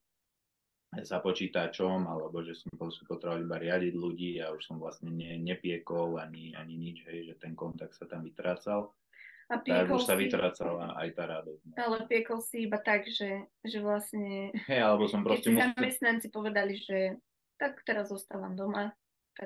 [1.04, 6.16] za počítačom, alebo že som potreboval iba riadiť ľudí a už som vlastne ne, nepiekol
[6.18, 8.96] ani, ani nič, hej, že ten kontakt sa tam vytrácal.
[9.50, 11.62] A tak už sa vytrácala aj tá radosť.
[11.66, 11.74] No.
[11.74, 14.54] Ale piekol si iba tak, že, že vlastne...
[14.70, 15.50] Hej, alebo som proste...
[15.50, 15.66] Keď musel...
[15.74, 17.18] zamestnanci povedali, že
[17.58, 18.94] tak teraz zostávam doma.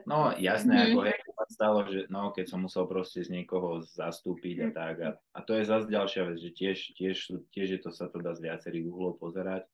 [0.09, 0.90] No jasné, mm-hmm.
[0.90, 1.18] ako hej,
[1.49, 4.75] stalo, že no, keď som musel proste z niekoho zastúpiť a mhm.
[4.75, 4.94] tak.
[5.01, 7.16] A, a to je zase ďalšia vec, že tiež, tiež,
[7.55, 9.68] tiež je to sa to dá z viacerých uhlov pozerať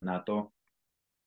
[0.00, 0.54] na to,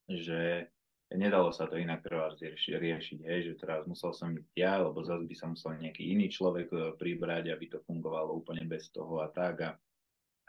[0.07, 0.71] že
[1.11, 5.01] nedalo sa to inak treba riešiť, riešiť, hej, že teraz musel som ísť ja, lebo
[5.01, 9.25] zase by som musel nejaký iný človek e, pribrať, aby to fungovalo úplne bez toho
[9.25, 9.55] a tak.
[9.65, 9.69] A,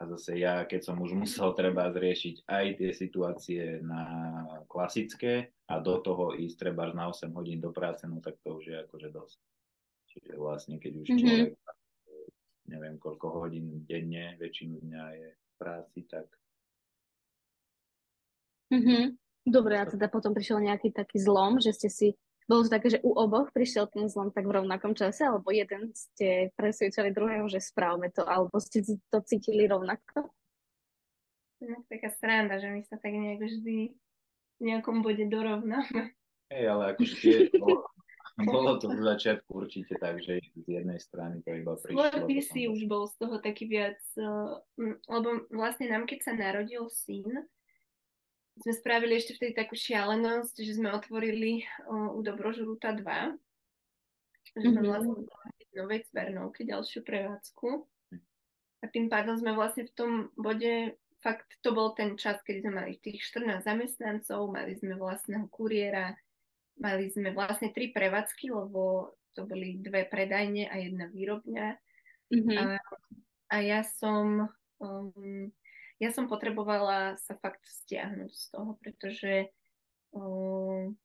[0.00, 4.02] a zase ja, keď som už musel treba zriešiť aj tie situácie na
[4.64, 8.64] klasické a do toho ísť treba na 8 hodín do práce, no tak to už
[8.64, 9.38] je akože dosť.
[10.10, 11.20] Čiže vlastne, keď už mm-hmm.
[11.20, 11.50] človek
[12.70, 16.26] neviem koľko hodín denne, väčšinu dňa je v práci, tak
[18.70, 19.18] Mm-hmm.
[19.50, 22.08] Dobre, a teda potom prišiel nejaký taký zlom, že ste si,
[22.50, 25.94] bolo to také, že u oboch prišiel ten zlom tak v rovnakom čase, alebo jeden
[25.94, 30.34] ste presvedčali druhého, že správme to, alebo ste to cítili rovnako?
[31.62, 33.94] No, taká sranda, že my sa tak nejak vždy
[34.58, 36.10] v nejakom bode dorovnáme.
[36.50, 37.86] Hej, ale akože tie, bolo,
[38.42, 42.02] bolo to v začiatku určite tak, že z jednej strany to iba prišlo.
[42.02, 44.58] Skôr ty si už bol z toho taký viac, uh,
[45.06, 47.46] lebo vlastne nám, keď sa narodil syn,
[48.60, 53.00] sme spravili ešte vtedy takú šialenosť, že sme otvorili uh, u Dobrožruta 2,
[54.52, 54.88] že sme mm-hmm.
[54.88, 55.14] vlastne
[55.74, 57.68] novej Cvernovke ďalšiu prevádzku.
[58.80, 62.72] A tým pádom sme vlastne v tom bode, fakt to bol ten čas, kedy sme
[62.80, 66.16] mali tých 14 zamestnancov, mali sme vlastného kuriéra,
[66.80, 71.66] mali sme vlastne tri prevádzky, lebo to boli dve predajne a jedna výrobňa.
[72.32, 72.56] Mm-hmm.
[72.56, 72.64] A,
[73.52, 74.48] a ja som
[74.80, 75.52] um,
[76.00, 79.52] ja som potrebovala sa fakt stiahnuť z toho, pretože
[80.16, 80.96] um,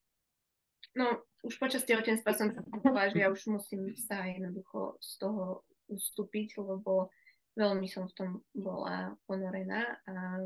[0.95, 1.07] no,
[1.43, 6.57] už počas tehotenstva som sa povedala, že ja už musím sa jednoducho z toho ustúpiť,
[6.57, 7.11] lebo
[7.59, 10.41] veľmi som v tom bola ponorená a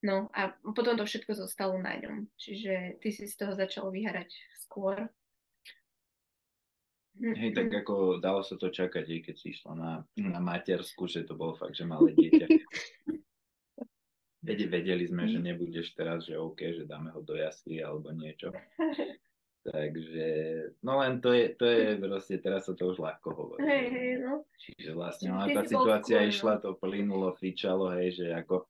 [0.00, 2.24] No a potom to všetko zostalo na ňom.
[2.40, 4.32] Čiže ty si z toho začal vyhrať
[4.64, 5.12] skôr.
[7.20, 11.28] Hej, tak ako dalo sa to čakať, aj keď si išla na, na matersku, že
[11.28, 12.46] to bolo fakt, že malé dieťa.
[14.72, 18.48] Vedeli sme, že nebudeš teraz, že OK, že dáme ho do jasly alebo niečo.
[19.60, 20.28] Takže,
[20.80, 23.60] no len to je, to je proste, teraz sa to už ľahko hovorí.
[23.60, 24.48] Hej, hej, no.
[24.56, 26.60] Čiže vlastne, no, tá situácia skôr, išla, no.
[26.64, 28.64] to plynulo, fičalo, hej, že ako,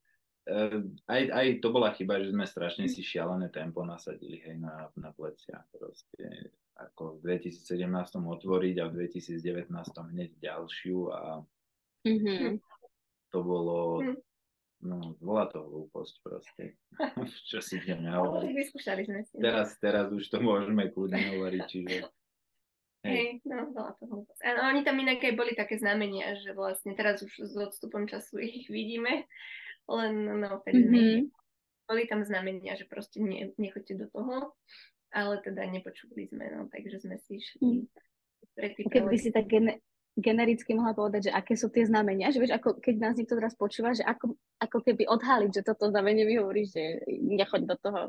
[0.51, 4.91] uh, aj, aj to bola chyba, že sme strašne si šialené tempo nasadili, hej, na,
[4.99, 5.63] na plecia.
[5.71, 7.85] Proste, ako v 2017
[8.17, 9.69] otvoriť a v 2019
[10.17, 11.21] hneď ďalšiu a
[12.09, 12.57] mm-hmm.
[13.29, 14.17] to bolo, mm
[14.81, 16.81] No, bola to hlúposť proste.
[17.53, 18.49] Čo si ideme hovoriť.
[18.49, 19.37] Vyskúšali sme si.
[19.37, 21.97] Teraz, teraz už to môžeme kľudne hovoriť, čiže...
[23.01, 23.17] Hej.
[23.17, 24.41] Hej, no, bola to hlúposť.
[24.45, 28.41] A oni tam inak aj boli také znamenia, že vlastne teraz už s odstupom času
[28.45, 29.25] ich vidíme,
[29.89, 31.21] len no, vtedy mm-hmm.
[31.89, 34.53] boli tam znamenia, že proste ne, nechoďte do toho,
[35.11, 37.61] ale teda nepočuli sme, no, takže sme si išli.
[37.61, 37.85] Mm.
[38.91, 39.47] Keby si tak
[40.19, 43.55] genericky mohla povedať, že aké sú tie znamenia, že vieš, ako keď nás niekto teraz
[43.55, 48.01] počúva, že ako, ako keby odhaliť, že toto znamenie vyhovorí, že nechoď do toho.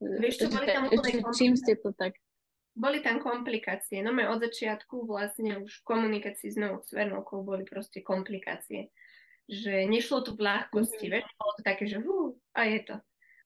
[0.00, 2.20] Vieš, čo boli tam ešte, čím ste to tak?
[2.76, 4.04] Boli tam komplikácie.
[4.04, 8.92] No my od začiatku vlastne už v komunikácii s novou Svernovkou boli proste komplikácie.
[9.48, 11.24] Že nešlo tu v ľahkosti, mm-hmm.
[11.24, 12.96] vieš, bolo to také, že hú, a je to.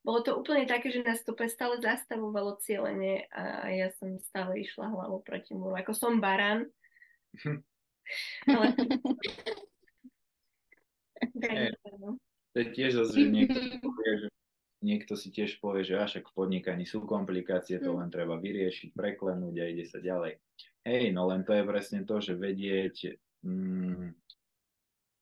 [0.01, 4.89] Bolo to úplne také, že nás to stále zastavovalo cieľenie a ja som stále išla
[4.89, 5.77] hlavou proti múru.
[5.77, 6.73] Ako som barán,
[8.47, 8.75] Ale...
[12.53, 14.29] to je tiež zase, že niekto, povie, že
[14.83, 17.99] niekto si tiež povie, že až v podnikaní sú komplikácie, to hm.
[18.05, 20.41] len treba vyriešiť, preklenúť a ide sa ďalej.
[20.83, 24.17] Hej, no len to je presne to, že vedieť, mm,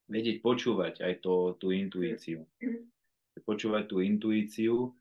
[0.07, 2.47] vedieť počúvať aj to, tú intuíciu.
[3.43, 4.95] Počúvať tú intuíciu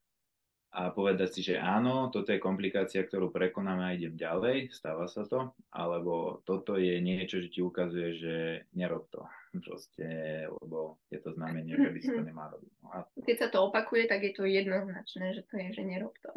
[0.78, 5.26] a povedať si, že áno, toto je komplikácia, ktorú prekonáme a idem ďalej, stáva sa
[5.26, 8.36] to, alebo toto je niečo, že ti ukazuje, že
[8.76, 9.24] nerob to,
[9.66, 10.06] proste,
[10.46, 12.72] lebo je to znamenie, že by si to nemá robiť.
[12.84, 12.98] No a...
[13.24, 16.30] Keď sa to opakuje, tak je to jednoznačné, že to je, že nerob to.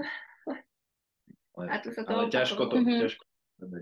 [1.59, 3.01] Ale, a tu sa to ale ťažko to, mm-hmm.
[3.05, 3.25] ťažko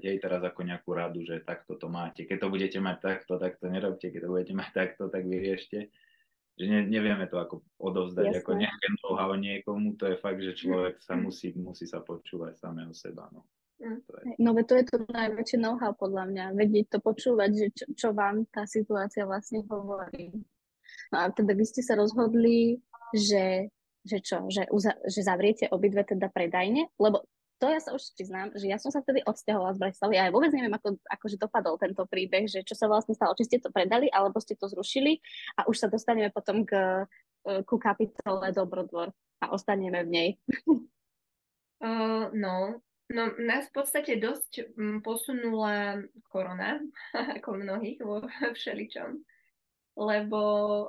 [0.03, 2.27] dej teraz ako nejakú radu, že takto to máte.
[2.27, 4.11] Keď to budete mať takto, tak to nerobte.
[4.11, 5.95] Keď to budete mať takto, tak vyriešte
[6.59, 8.41] že ne, nevieme to ako odovzdať Jasne.
[8.43, 12.91] ako nejaké know-how niekomu, to je fakt, že človek sa musí, musí sa počúvať samého
[12.91, 13.31] seba.
[13.31, 13.47] No.
[13.79, 14.03] Mm.
[14.03, 14.23] To je.
[14.43, 18.43] No to je to najväčšie know-how podľa mňa, vedieť to počúvať, že čo, čo vám
[18.51, 20.35] tá situácia vlastne hovorí.
[21.15, 22.83] No a teda vy ste sa rozhodli,
[23.15, 23.71] že,
[24.03, 27.23] že čo, že, uza, že zavriete obidve teda predajne, lebo
[27.59, 30.35] to ja sa už priznám, že ja som sa vtedy odsťahovala z Bratislavy a ja
[30.35, 33.75] vôbec neviem, ako akože dopadol tento príbeh, že čo sa vlastne stalo, či ste to
[33.75, 35.19] predali, alebo ste to zrušili
[35.59, 37.05] a už sa dostaneme potom k,
[37.43, 39.11] e, ku kapitole Dobrodvor
[39.43, 40.31] a ostaneme v nej.
[41.79, 44.75] Uh, no, no, nás v podstate dosť
[45.07, 46.83] posunula korona,
[47.39, 48.27] ako mnohých vo
[48.59, 49.15] všeličom,
[49.95, 50.41] lebo...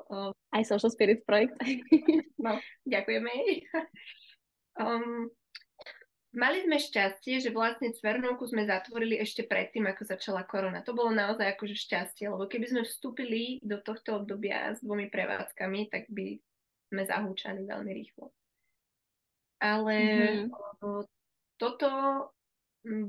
[0.09, 1.61] Uh, Aj Social Spirit projekt.
[2.41, 2.57] no,
[2.89, 3.69] ďakujeme jej.
[4.81, 5.29] Um,
[6.33, 10.85] mali sme šťastie, že vlastne Cvernovku sme zatvorili ešte predtým, ako začala korona.
[10.85, 15.89] To bolo naozaj akože šťastie, lebo keby sme vstúpili do tohto obdobia s dvomi prevádzkami,
[15.89, 16.37] tak by
[16.89, 18.29] sme zahúčali veľmi rýchlo.
[19.59, 19.95] Ale
[20.47, 21.05] mm-hmm.
[21.59, 21.89] toto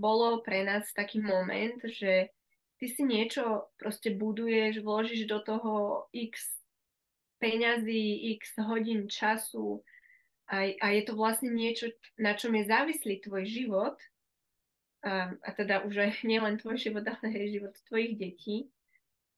[0.01, 2.35] bolo pre nás taký moment, že
[2.81, 6.61] ty si niečo proste buduješ, vložíš do toho x
[7.39, 9.85] peňazí, x hodín času
[10.51, 13.97] a, a je to vlastne niečo, na čom je závislý tvoj život.
[15.07, 18.67] A, a teda už aj nielen tvoj život, ale aj život tvojich detí,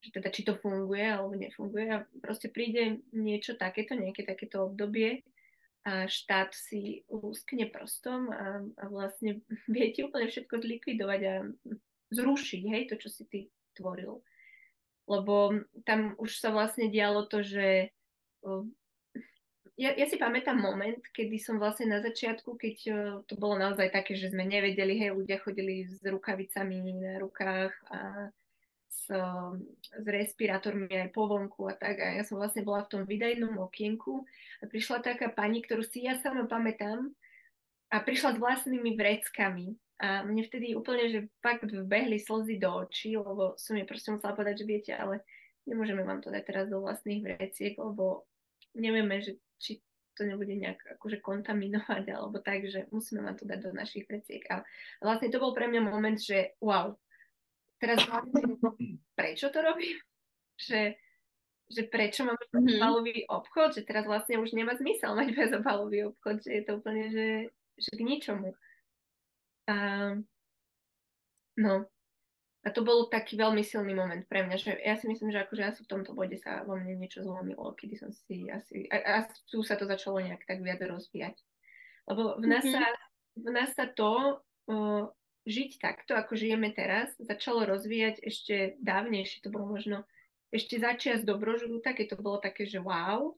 [0.01, 1.87] že teda či to funguje alebo nefunguje.
[1.93, 5.21] A proste príde niečo takéto, nejaké takéto obdobie
[5.85, 11.35] a štát si lúskne prstom a, a vlastne vie ti úplne všetko zlikvidovať a
[12.13, 13.39] zrušiť, hej, to, čo si ty
[13.77, 14.25] tvoril.
[15.05, 17.93] Lebo tam už sa vlastne dialo to, že
[19.83, 22.77] ja, ja si pamätám moment, kedy som vlastne na začiatku, keď
[23.27, 28.31] to bolo naozaj také, že sme nevedeli, hej, ľudia chodili s rukavicami na rukách a
[28.87, 29.11] s,
[29.99, 31.99] s respirátormi aj po vonku a tak.
[31.99, 34.23] A ja som vlastne bola v tom vydajnom okienku
[34.63, 37.11] a prišla taká pani, ktorú si ja sama pamätám
[37.91, 39.75] a prišla s vlastnými vreckami.
[40.03, 44.35] A mne vtedy úplne, že fakt vbehli slzy do očí, lebo som jej proste musela
[44.35, 45.23] povedať, že viete, ale
[45.67, 48.27] nemôžeme vám to dať teraz do vlastných vreciek, lebo
[48.75, 49.79] nevieme, že, či
[50.13, 54.45] to nebude nejak akože kontaminovať alebo tak, že musíme vám to dať do našich vreciek.
[54.53, 54.61] A
[55.01, 56.93] vlastne to bol pre mňa moment, že wow,
[57.81, 58.61] teraz vlastne,
[59.17, 59.97] prečo to robím?
[60.61, 60.95] Že,
[61.73, 62.61] že prečo máme mm-hmm.
[62.61, 67.05] bezobalový obchod, že teraz vlastne už nemá zmysel mať bezobalový obchod, že je to úplne,
[67.09, 67.29] že,
[67.81, 68.53] že k ničomu.
[69.71, 69.75] A,
[71.57, 71.89] no,
[72.63, 75.63] a to bol taký veľmi silný moment pre mňa, že ja si myslím, že akože
[75.67, 79.17] asi v tomto bode sa vo mne niečo zlomilo, kedy som si asi, a, a
[79.51, 81.35] tu sa to začalo nejak tak viac rozvíjať.
[82.07, 82.79] Lebo v nás, mm-hmm.
[82.79, 82.87] sa,
[83.35, 84.39] v nás sa to
[84.71, 85.11] uh,
[85.43, 90.07] žiť takto, ako žijeme teraz, začalo rozvíjať ešte dávnejšie, to bolo možno
[90.55, 93.35] ešte začias dobrožrúta, keď to bolo také, že wow.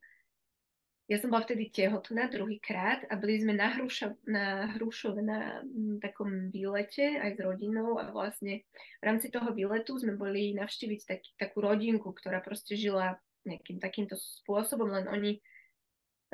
[1.05, 6.01] Ja som bola vtedy tehotná druhýkrát a byli sme na, Hruša, na Hrušove na m,
[6.01, 8.65] takom výlete aj s rodinou a vlastne
[9.01, 14.17] v rámci toho výletu sme boli navštíviť taký, takú rodinku, ktorá proste žila nejakým takýmto
[14.17, 15.33] spôsobom, len oni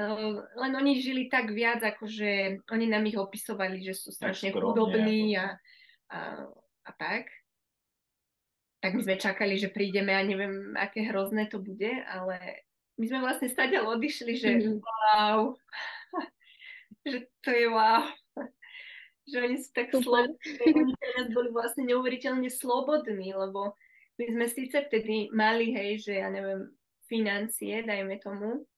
[0.00, 5.36] Uh, len oni žili tak viac, akože oni nám ich opisovali, že sú strašne chudobní
[5.36, 5.60] a,
[6.08, 6.48] a,
[6.88, 7.28] a tak.
[8.80, 12.64] Tak my sme čakali, že prídeme a neviem, aké hrozné to bude, ale
[13.00, 14.84] my sme vlastne stadiaľ odišli, že mm.
[14.84, 15.56] wow,
[17.08, 18.04] že to je wow.
[19.24, 20.36] že oni sú tak slobodní,
[20.68, 23.72] oni nás boli vlastne neuveriteľne slobodní, lebo
[24.20, 26.68] my sme síce vtedy mali, hej, že ja neviem,
[27.08, 28.68] financie, dajme tomu,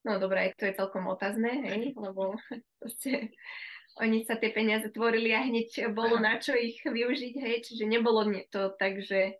[0.00, 2.32] No dobré, to je celkom otázne, hej, lebo
[2.80, 3.36] proste
[4.00, 8.24] oni sa tie peniaze tvorili a hneď bolo na čo ich využiť, hej, čiže nebolo
[8.48, 9.36] to tak, že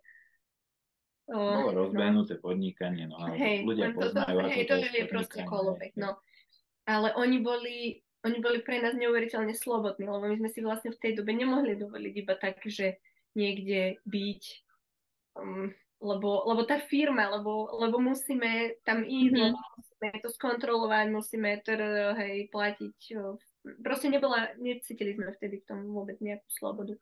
[1.29, 1.77] bolo no.
[1.87, 5.93] rozbehnuté no, podnikanie, no ale hej, ľudia poznajú, to, hej, to, to je proste kolobek,
[5.95, 6.17] no.
[6.89, 11.01] Ale oni boli, oni boli pre nás neuveriteľne slobodní, lebo my sme si vlastne v
[11.01, 12.99] tej dobe nemohli dovoliť iba tak, že
[13.37, 14.43] niekde byť,
[15.39, 19.53] um, lebo, lebo tá firma, lebo, lebo musíme tam ísť, mm-hmm.
[19.53, 21.71] lebo musíme to skontrolovať, musíme to
[22.17, 22.97] hej, platiť.
[23.85, 26.97] Proste nebola, necítili sme vtedy v tom vôbec nejakú slobodu.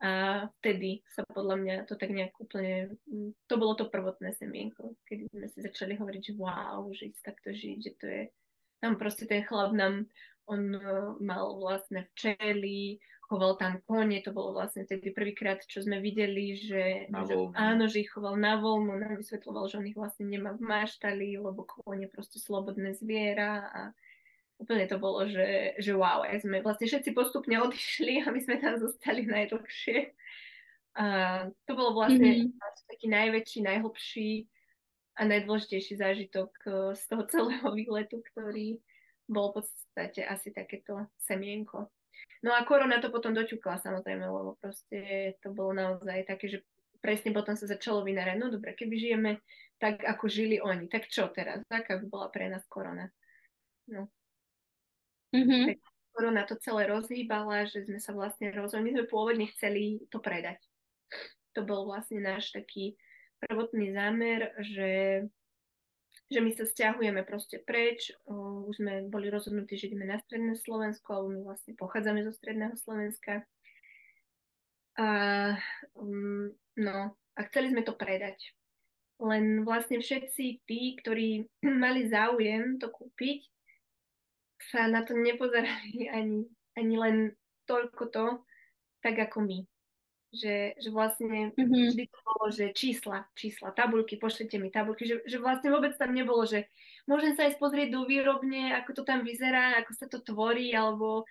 [0.00, 2.96] A vtedy sa podľa mňa to tak nejak úplne,
[3.44, 7.52] to bolo to prvotné semienko, kedy sme si začali hovoriť, že wow, že ísť takto
[7.52, 8.22] žiť, že to je,
[8.80, 10.08] tam proste ten chlap nám,
[10.48, 10.72] on
[11.20, 12.96] mal vlastné včely,
[13.28, 17.06] choval tam kone, to bolo vlastne tedy prvýkrát, čo sme videli, že,
[17.54, 21.38] áno, že ich choval na voľnu, nám vysvetloval, že on ich vlastne nemá v máštali,
[21.38, 23.80] lebo kone proste slobodné zviera a
[24.60, 28.60] úplne to bolo, že, že wow, aj sme vlastne všetci postupne odišli a my sme
[28.60, 30.12] tam zostali najdlhšie.
[31.00, 31.06] A
[31.64, 32.84] to bolo vlastne mm-hmm.
[32.92, 34.30] taký najväčší, najhlbší
[35.16, 38.76] a najdôležitejší zážitok eh, z toho celého výletu, ktorý
[39.30, 41.88] bol v podstate asi takéto semienko.
[42.42, 46.58] No a korona to potom doťukla samozrejme, lebo proste to bolo naozaj také, že
[46.98, 49.30] presne potom sa začalo vynárať, no dobre, keby žijeme
[49.80, 51.64] tak, ako žili oni, tak čo teraz?
[51.72, 53.08] Aká by bola pre nás korona?
[53.88, 54.10] No.
[55.30, 55.78] Mm-hmm.
[56.10, 58.90] Korona to celé rozhýbala, že sme sa vlastne rozhodli.
[58.90, 60.58] My sme pôvodne chceli to predať.
[61.54, 62.98] To bol vlastne náš taký
[63.40, 65.24] prvotný zámer, že
[66.30, 71.10] že my sa stiahujeme proste preč, už sme boli rozhodnutí, že ideme na stredné Slovensko,
[71.10, 73.42] alebo my vlastne pochádzame zo stredného Slovenska.
[74.94, 75.08] A,
[75.98, 76.98] um, no,
[77.34, 78.38] a chceli sme to predať.
[79.18, 81.50] Len vlastne všetci tí, ktorí
[81.82, 83.50] mali záujem to kúpiť,
[84.68, 86.44] sa na to nepozerali ani,
[86.76, 87.16] ani len
[87.64, 88.26] toľko to,
[89.00, 89.60] tak ako my.
[90.30, 91.90] Že, že vlastne mm-hmm.
[91.90, 96.14] vždy to bolo, že čísla, čísla, tabulky, pošlite mi tabulky, že, že vlastne vôbec tam
[96.14, 96.70] nebolo, že
[97.10, 101.26] môžem sa aj pozrieť do výrobne, ako to tam vyzerá, ako sa to tvorí, alebo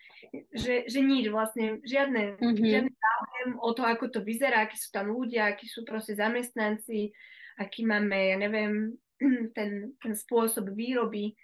[0.51, 2.59] že, že nič vlastne, žiadne, mm-hmm.
[2.59, 7.15] žiadny záujem o to, ako to vyzerá, akí sú tam ľudia, akí sú proste zamestnanci,
[7.55, 8.99] aký máme, ja neviem,
[9.55, 11.39] ten, ten spôsob výroby,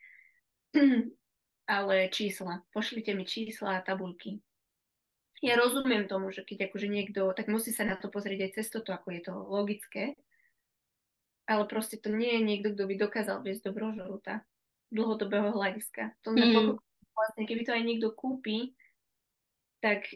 [1.65, 2.61] ale čísla.
[2.73, 4.41] Pošlite mi čísla a tabulky
[5.45, 8.67] ja rozumiem tomu, že keď akože niekto, tak musí sa na to pozrieť aj cez
[8.73, 10.03] toto, ako je to logické,
[11.45, 14.41] ale proste to nie je niekto, kto by dokázal viesť do brožoruta
[14.89, 16.17] dlhodobého hľadiska.
[16.25, 16.81] To mm.
[17.13, 18.73] vlastne, keby to aj niekto kúpi,
[19.85, 20.09] tak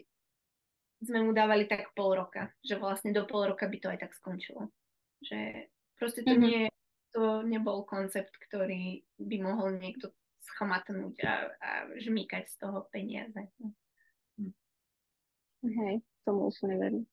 [1.00, 4.12] sme mu dávali tak pol roka, že vlastne do pol roka by to aj tak
[4.18, 4.68] skončilo.
[5.22, 6.48] Že proste to, mm-hmm.
[6.48, 6.62] nie,
[7.14, 10.10] to nebol koncept, ktorý by mohol niekto
[10.40, 11.70] schamatnúť a, a
[12.00, 13.40] žmýkať z toho peniaze.
[15.60, 17.04] Hej, tomu úplne verím.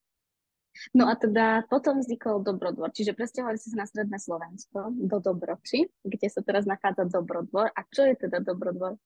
[0.94, 5.90] No a teda potom vznikol Dobrodvor, čiže presťahovali ste sa na stredné Slovensko, do Dobroči,
[6.06, 7.74] kde sa teraz nachádza Dobrodvor.
[7.74, 8.98] A čo je teda Dobrodvor?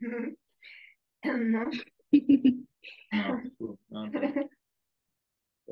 [1.18, 1.66] No.
[3.10, 3.42] no,
[3.90, 4.14] no, to,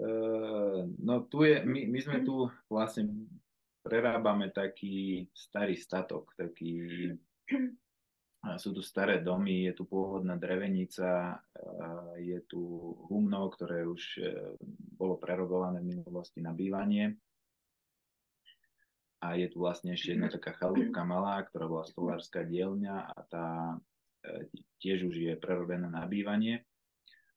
[0.02, 3.30] uh, no tu je, my, my sme tu vlastne
[3.86, 6.82] prerábame taký starý statok, taký
[8.54, 11.42] sú tu staré domy, je tu pôvodná drevenica,
[12.22, 14.22] je tu humno, ktoré už e,
[14.94, 17.18] bolo prerobované v minulosti na bývanie.
[19.26, 23.46] A je tu vlastne ešte jedna taká chalúbka malá, ktorá bola stolárska dielňa a tá
[24.22, 24.46] e,
[24.78, 26.62] tiež už je prerobená na bývanie.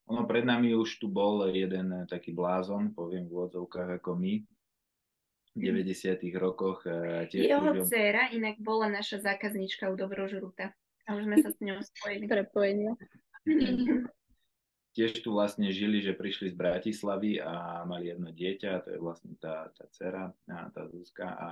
[0.09, 4.33] Ono pred nami už tu bol jeden taký blázon, poviem v úvodzovkách ako my,
[5.55, 6.21] v 90.
[6.37, 6.85] rokoch.
[6.85, 7.87] E, tiež Jeho už...
[7.89, 10.75] dcera inak bola naša zákaznička u Dobrožruta.
[11.09, 12.29] A už sme sa s ňou spojili.
[12.29, 12.93] Prepojenia.
[14.97, 19.33] Tiež tu vlastne žili, že prišli z Bratislavy a mali jedno dieťa, to je vlastne
[19.37, 21.49] tá, tá dcera, tá Zuzka a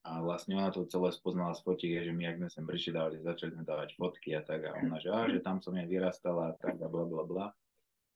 [0.00, 3.20] a vlastne ona to celé spoznala z fotiek, že my, ak sme sem prišli, dávali,
[3.20, 4.64] začali sme dávať fotky a tak.
[4.64, 7.46] A ona, že, á, že tam som ja vyrastala a tak a bla, bla, bla.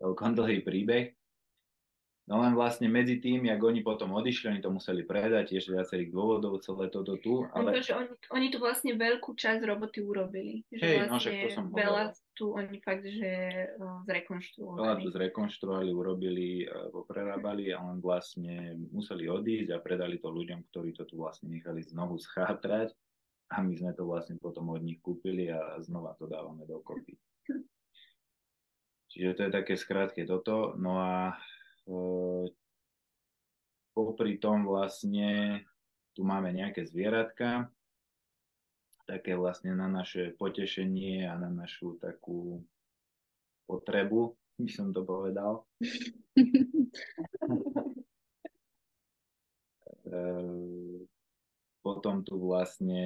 [0.01, 1.13] Celkom dlhý príbeh.
[2.25, 6.09] No len vlastne medzi tým, jak oni potom odišli, oni to museli predať, tiež viacerých
[6.09, 7.45] dôvodov, celé toto tu.
[7.53, 7.77] Ale...
[7.77, 10.65] To, že oni, oni tu vlastne veľkú časť roboty urobili.
[10.73, 12.33] Že Hej, no, vlastne no, to som veľa hovoril.
[12.33, 13.33] tu oni fakt, že
[13.77, 14.81] uh, zrekonštruovali.
[14.81, 20.65] Veľa tu zrekonštruovali, urobili, uh, poprerábali a len vlastne museli odísť a predali to ľuďom,
[20.73, 22.97] ktorí to tu vlastne nechali znovu schátrať
[23.53, 27.21] a my sme to vlastne potom od nich kúpili a znova to dávame dokopy.
[29.13, 30.73] Čiže to je také skrátke toto.
[30.81, 31.37] No a
[33.95, 35.61] popri tom vlastne
[36.15, 37.69] tu máme nejaké zvieratka,
[39.05, 42.65] také vlastne na naše potešenie a na našu takú
[43.69, 45.69] potrebu, by som to povedal.
[51.85, 53.05] Potom tu vlastne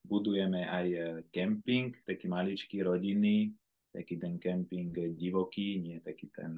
[0.00, 0.86] budujeme aj
[1.28, 3.52] kemping, taký maličký rodinný,
[3.92, 6.56] taký ten kemping divoký, nie taký ten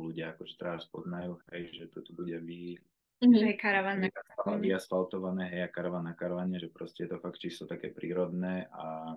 [0.00, 2.78] ľudia akože teraz poznajú, hej, že to tu bude vy,
[3.56, 7.94] karavan na vyasfaltované, hej, a karavan na karavane, že proste je to fakt čisto také
[7.94, 9.14] prírodné a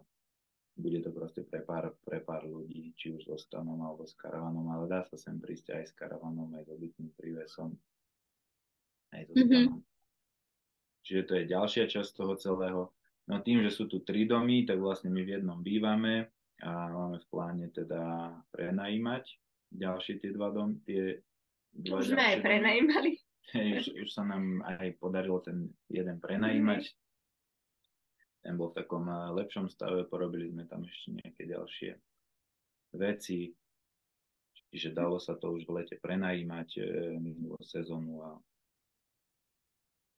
[0.78, 4.70] bude to proste pre pár, pre pár ľudí, či už so stanom alebo s karavanom,
[4.70, 7.74] ale dá sa sem prísť aj s karavanom, aj s obytným prívesom,
[9.18, 9.68] aj so mm-hmm.
[11.02, 12.82] Čiže to je ďalšia časť toho celého.
[13.32, 16.28] No tým, že sú tu tri domy, tak vlastne my v jednom bývame
[16.60, 19.24] a máme v pláne teda prenajímať
[19.74, 21.20] ďalšie tie dva dom, tie
[21.72, 23.12] dva Už sme aj prenajímali.
[23.56, 26.84] Hej, už, už sa nám aj podarilo ten jeden prenajímať.
[26.84, 26.96] Mm.
[28.44, 31.92] Ten bol v takom eh, lepšom stave, porobili sme tam ešte nejaké ďalšie
[32.96, 33.52] veci.
[34.68, 36.82] Čiže dalo sa to už v lete prenajímať e,
[37.24, 38.36] minulú sezónu a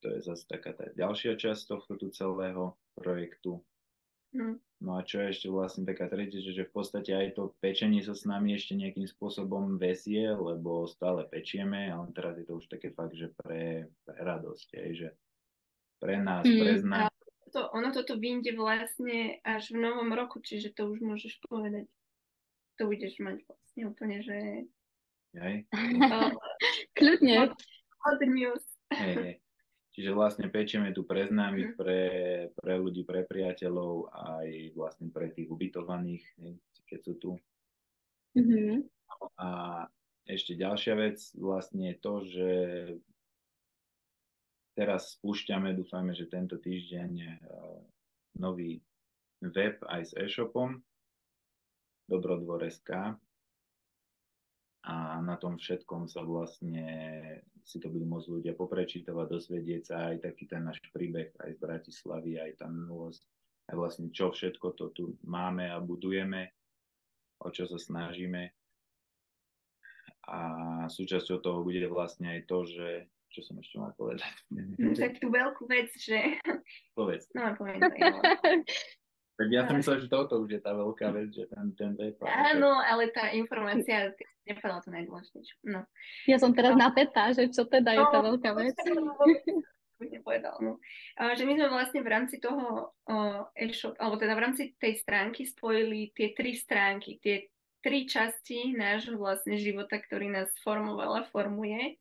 [0.02, 3.62] to je zase taká tá ďalšia časť tohto tu celého projektu.
[4.34, 4.58] Mm.
[4.80, 8.16] No a čo je ešte vlastne taká tretia, že, v podstate aj to pečenie sa
[8.16, 12.96] s nami ešte nejakým spôsobom vesie, lebo stále pečieme, ale teraz je to už také
[12.96, 15.10] fakt, že pre, pre radosť, aj, že
[16.00, 17.12] pre nás, mm, pre nás.
[17.52, 21.84] To, ono toto vyjde vlastne až v novom roku, čiže to už môžeš povedať.
[22.80, 24.38] To budeš mať vlastne úplne, že...
[25.36, 25.68] Hej.
[26.98, 27.52] Kľudne.
[28.08, 28.64] Hot news.
[28.96, 29.36] Hej, hej.
[30.00, 31.78] Čiže vlastne pečieme tu pre známych, mhm.
[31.78, 32.02] pre,
[32.56, 36.24] pre ľudí, pre priateľov, aj vlastne pre tých ubytovaných,
[36.88, 37.32] keď sú tu.
[38.40, 38.88] Mm-hmm.
[39.44, 39.50] A
[40.24, 42.52] ešte ďalšia vec vlastne je to, že
[44.72, 47.84] teraz spúšťame, dúfajme, že tento týždeň uh,
[48.40, 48.80] nový
[49.44, 50.80] web aj s e-shopom
[52.08, 53.20] dobrodvor.sk
[54.88, 56.88] a na tom všetkom sa vlastne
[57.68, 61.60] si to budú môcť ľudia poprečítavať, dozvedieť sa aj taký ten náš príbeh aj z
[61.60, 63.22] Bratislavy, aj tam minulosť,
[63.70, 66.50] aj vlastne čo všetko to tu máme a budujeme,
[67.44, 68.56] o čo sa snažíme.
[70.30, 70.40] A
[70.88, 72.90] súčasťou toho bude vlastne aj to, že
[73.30, 74.26] čo som ešte mal povedať.
[74.98, 76.42] Tak tú veľkú vec, že...
[76.98, 77.30] Povedz.
[77.38, 77.82] No, poviem
[79.40, 82.20] Tak ja som myslel, že toto už je tá veľká vec, že ten, ten web.
[82.28, 85.56] Áno, ale tá informácia, ty to najdôležitejšie.
[85.64, 85.88] No.
[86.28, 86.84] Ja som teraz no.
[86.84, 88.76] napätá, že čo teda je tá no, veľká vec.
[90.00, 90.60] nepovedal.
[90.60, 90.80] No.
[91.20, 95.00] A, že my sme vlastne v rámci toho uh, e-shop, alebo teda v rámci tej
[95.00, 97.48] stránky spojili tie tri stránky, tie
[97.80, 102.00] tri časti nášho vlastne života, ktorý nás formoval a formuje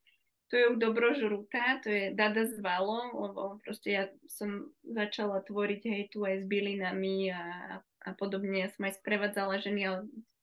[0.49, 5.83] to je u Dobrožrúta, to je Dada s Valom, lebo proste ja som začala tvoriť
[5.85, 7.45] hej tu aj s bylinami a,
[7.85, 8.65] a podobne.
[8.65, 9.99] Ja som aj sprevádzala ženy, ale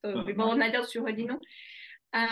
[0.06, 1.41] to by bolo na ďalšiu hodinu.
[2.14, 2.24] A,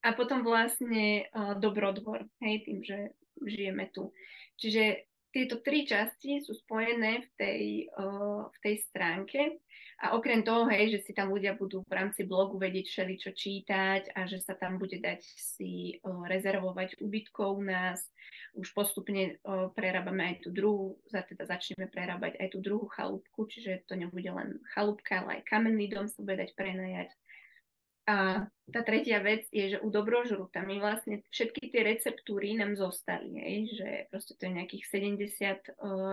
[0.00, 4.14] a potom vlastne uh, Dobrodvor, hej, tým, že žijeme tu.
[4.62, 7.62] Čiže tieto tri časti sú spojené v tej,
[7.98, 9.58] uh, v tej stránke
[10.02, 13.30] a okrem toho, hej, že si tam ľudia budú v rámci blogu vedieť všeli čo
[13.30, 18.02] čítať a že sa tam bude dať si o, rezervovať ubytkov u nás.
[18.58, 23.46] Už postupne o, prerábame aj tú druhú, za teda začneme prerábať aj tú druhú chalúbku,
[23.46, 27.08] čiže to nebude len chalúbka, ale aj kamenný dom sa bude dať prenajať.
[28.04, 33.32] A tá tretia vec je, že u dobrožruta my vlastne všetky tie receptúry nám zostali,
[33.40, 36.12] hej, že proste to je nejakých 70 o,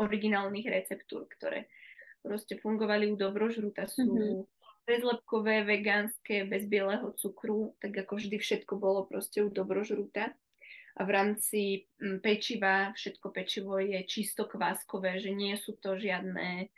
[0.00, 1.68] originálnych receptúr, ktoré
[2.24, 4.48] proste fungovali u dobrožruta, sú mm-hmm.
[4.88, 10.32] bezlepkové, vegánske, bez bieleho cukru, tak ako vždy všetko bolo proste u dobrožruta.
[10.96, 11.60] A v rámci
[12.00, 16.72] m, pečiva, všetko pečivo je čisto kváskové, že nie sú to žiadne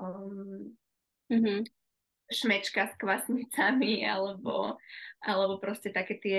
[0.00, 0.72] um,
[1.28, 1.60] mm-hmm.
[2.28, 4.76] Šmečka s kvasnicami alebo,
[5.24, 6.38] alebo proste také tie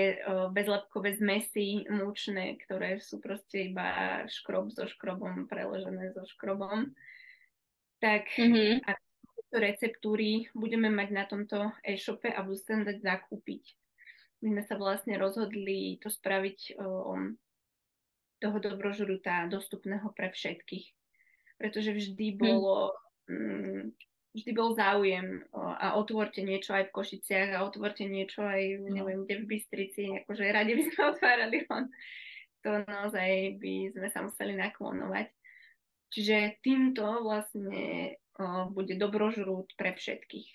[0.54, 6.94] bezlepkové zmesy múčne, ktoré sú proste iba škrob so škrobom, preložené so škrobom
[8.00, 8.88] tak mm-hmm.
[8.88, 8.96] a
[9.52, 13.62] receptúry budeme mať na tomto e-shope a budú sa dať zakúpiť.
[14.40, 17.36] My sme sa vlastne rozhodli to spraviť um,
[18.40, 20.86] toho dobrožruta dostupného pre všetkých.
[21.60, 22.36] Pretože vždy hm.
[22.40, 22.96] bolo,
[23.28, 23.36] mm.
[23.36, 23.82] um,
[24.30, 28.94] vždy bol záujem a otvorte niečo aj v Košiciach a otvorte niečo aj, no.
[28.94, 31.84] neviem, kde v Bystrici, akože radi by sme otvárali on.
[32.60, 35.32] To naozaj by sme sa museli naklonovať.
[36.10, 40.48] Čiže týmto vlastne o, bude dobrožrút pre všetkých,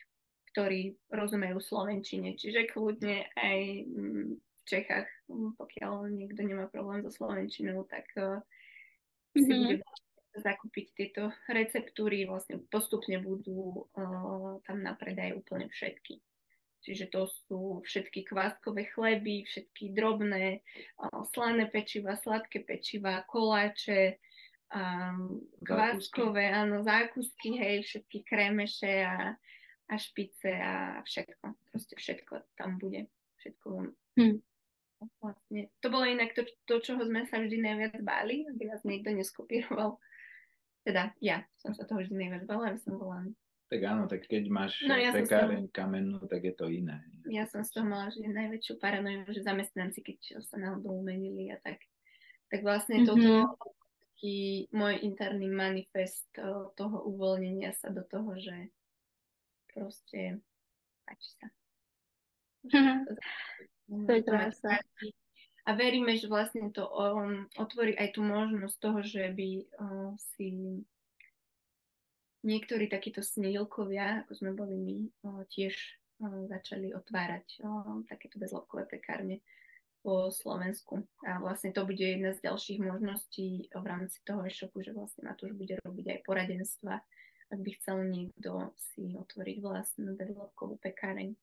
[0.52, 2.36] ktorí rozumejú slovenčine.
[2.36, 8.44] Čiže kľudne aj mm, v Čechách, mm, pokiaľ niekto nemá problém so slovenčinou, tak o,
[9.34, 9.64] si mm-hmm.
[9.64, 9.76] bude
[10.42, 14.04] zakúpiť tieto receptúry, vlastne postupne budú o,
[14.64, 16.20] tam na predaj úplne všetky.
[16.86, 20.62] Čiže to sú všetky kváskové chleby, všetky drobné,
[21.02, 24.22] o, slané pečiva, sladké pečiva, koláče,
[24.72, 29.34] um, kváskové, áno, zákusky, hej, všetky krémeše a,
[29.90, 31.46] a špice a všetko.
[31.72, 33.08] Proste všetko tam bude.
[33.42, 33.68] Všetko
[34.18, 34.38] hm.
[35.22, 35.70] Vlastne.
[35.84, 40.00] To bolo inak to, to, čoho sme sa vždy najviac báli, aby nás niekto neskopíroval.
[40.86, 43.26] Teda ja som sa toho vždy bála, aby som bola
[43.66, 47.02] tak áno, tak keď máš no, ja pekáreň kamennú, tak je to iné.
[47.26, 51.58] Ja som z toho mala že najväčšiu paranoju, že zamestnanci, keď sa náhodou umenili a
[51.58, 51.82] tak,
[52.54, 53.10] tak vlastne mm-hmm.
[53.10, 53.58] toto
[54.16, 56.46] taký môj interný manifest eh,
[56.78, 58.70] toho uvoľnenia sa do toho, že
[59.74, 60.40] proste
[61.10, 61.48] páči sa.
[63.86, 64.78] To je krásne.
[65.66, 69.50] A veríme, že vlastne to um, otvorí aj tú možnosť toho, že by
[69.82, 70.78] um, si
[72.46, 75.74] niektorí takíto snílkovia, ako sme boli my, um, tiež
[76.22, 79.42] um, začali otvárať um, takéto bezlobkové pekárne
[80.06, 81.02] po Slovensku.
[81.26, 85.58] A vlastne to bude jedna z ďalších možností v rámci toho e-shopu, že vlastne Matúš
[85.58, 87.02] bude robiť aj poradenstva.
[87.50, 91.34] Ak by chcel niekto si otvoriť vlastnú developkovú pekáreň,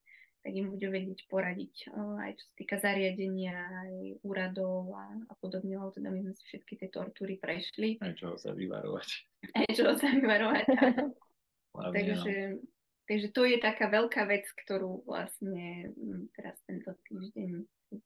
[0.43, 3.95] tak im bude vedieť poradiť aj čo sa týka zariadenia, aj
[4.27, 8.03] úradov a, a podobne, ale teda my sme si všetky tie tortúry prešli.
[8.03, 9.09] Aj čoho sa vyvarovať.
[9.59, 10.65] Aj čoho sa vyvarovať.
[11.73, 12.35] takže,
[13.07, 15.95] takže to je taká veľká vec, ktorú vlastne
[16.35, 18.03] teraz tento týždeň, keď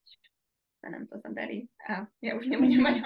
[0.84, 2.96] sa nám to zadarí a ja už nebudem mať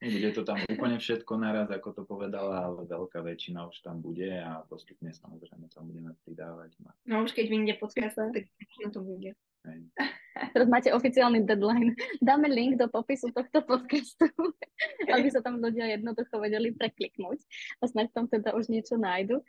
[0.00, 4.32] Nebude to tam úplne všetko naraz, ako to povedala, ale veľká väčšina už tam bude
[4.32, 6.72] a postupne samozrejme tam budeme pridávať.
[7.04, 8.48] No už keď vyjde podcast, tak
[8.88, 9.36] to bude.
[9.68, 9.80] Hej.
[10.56, 11.92] Teraz máte oficiálny deadline.
[12.24, 14.24] Dáme link do popisu tohto podcastu,
[15.14, 17.44] aby sa tam ľudia jednoducho vedeli prekliknúť
[17.80, 19.44] a snáď tam teda už niečo nájdu.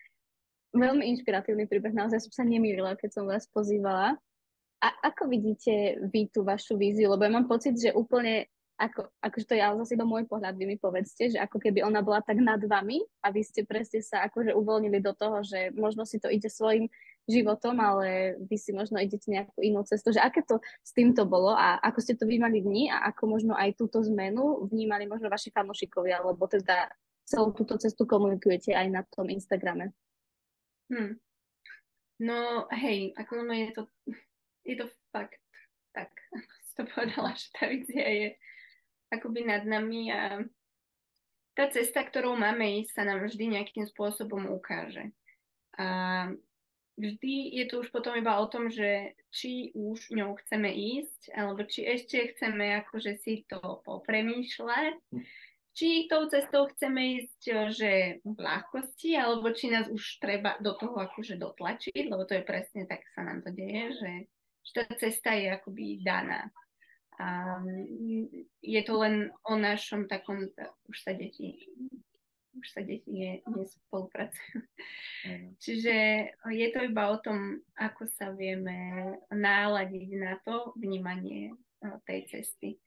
[0.76, 4.16] Veľmi inšpiratívny príbeh, naozaj som sa nemýlila, keď som vás pozývala.
[4.82, 7.12] A ako vidíte vy tú vašu víziu?
[7.14, 8.50] Lebo ja mám pocit, že úplne
[8.82, 12.02] ako, akože to ja zase do môj pohľad, vy mi povedzte, že ako keby ona
[12.02, 16.02] bola tak nad vami a vy ste presne sa akože uvoľnili do toho, že možno
[16.02, 16.90] si to ide svojim
[17.30, 21.54] životom, ale vy si možno idete nejakú inú cestu, že aké to s týmto bolo
[21.54, 25.54] a ako ste to vnímali dni a ako možno aj túto zmenu vnímali možno vaši
[25.54, 26.90] fanúšikovia, alebo teda
[27.30, 29.94] celú túto cestu komunikujete aj na tom Instagrame.
[30.90, 31.22] Hmm.
[32.18, 33.84] No hej, ako ono je to,
[34.66, 35.42] je to fakt
[35.94, 36.10] tak,
[36.40, 38.28] ako si to povedala, že tá vízia je
[39.12, 40.42] akoby nad nami a
[41.52, 45.12] tá cesta, ktorou máme ísť, sa nám vždy nejakým spôsobom ukáže.
[45.76, 46.32] A
[46.96, 51.68] vždy je to už potom iba o tom, že či už ňou chceme ísť, alebo
[51.68, 54.96] či ešte chceme akože si to popremýšľať,
[55.72, 57.42] či tou cestou chceme ísť,
[57.72, 57.92] že
[58.28, 62.84] v ľahkosti, alebo či nás už treba do toho akože dotlačiť, lebo to je presne
[62.88, 64.14] tak sa nám to deje, že,
[64.68, 66.52] že tá cesta je akoby daná.
[67.20, 67.60] A
[68.62, 70.48] je to len o našom takom,
[70.88, 71.68] už sa deti
[72.58, 74.60] už sa deti ne, nespolupracujú.
[75.24, 75.56] Mm.
[75.56, 75.96] Čiže
[76.52, 78.76] je to iba o tom, ako sa vieme
[79.32, 81.56] náladiť na to vnímanie
[82.06, 82.78] tej cesty.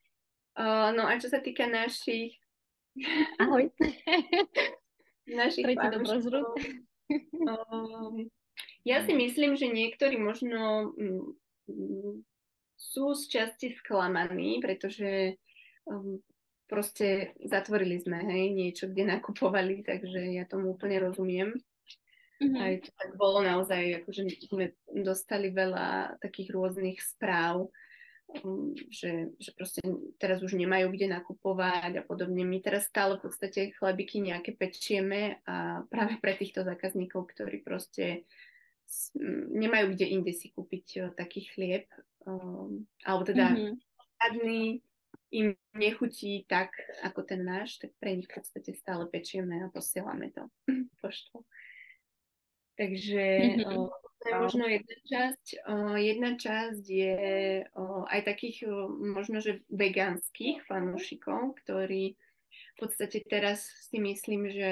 [0.95, 2.39] No a čo sa týka našich...
[3.41, 3.73] Ahoj.
[5.27, 5.65] našich
[8.89, 10.93] ja si myslím, že niektorí možno
[12.75, 15.39] sú z časti sklamaní, pretože
[15.87, 16.19] um,
[16.67, 21.55] proste zatvorili sme, hej, niečo, kde nakupovali, takže ja tomu úplne rozumiem.
[22.35, 22.59] Mm-hmm.
[22.59, 27.71] Aj to tak bolo naozaj, akože sme dostali veľa takých rôznych správ,
[28.43, 29.79] um, že, že proste
[30.19, 32.43] teraz už nemajú kde nakupovať a podobne.
[32.43, 38.27] My teraz stále v podstate chlebiky nejaké pečieme a práve pre týchto zákazníkov, ktorí proste
[39.51, 41.85] nemajú kde inde si kúpiť taký chlieb,
[42.25, 44.79] um, alebo teda mm-hmm.
[45.35, 46.71] im nechutí tak,
[47.03, 50.47] ako ten náš, tak pre nich v podstate stále pečieme a posielame to
[51.01, 51.43] poštou.
[52.75, 53.71] Takže mm-hmm.
[53.71, 53.87] o,
[54.19, 55.45] to je možno jedna časť.
[55.63, 57.19] O, jedna časť je
[57.71, 62.19] o, aj takých o, možno, že vegánskych fanúšikov, ktorí
[62.75, 64.71] v podstate teraz si myslím, že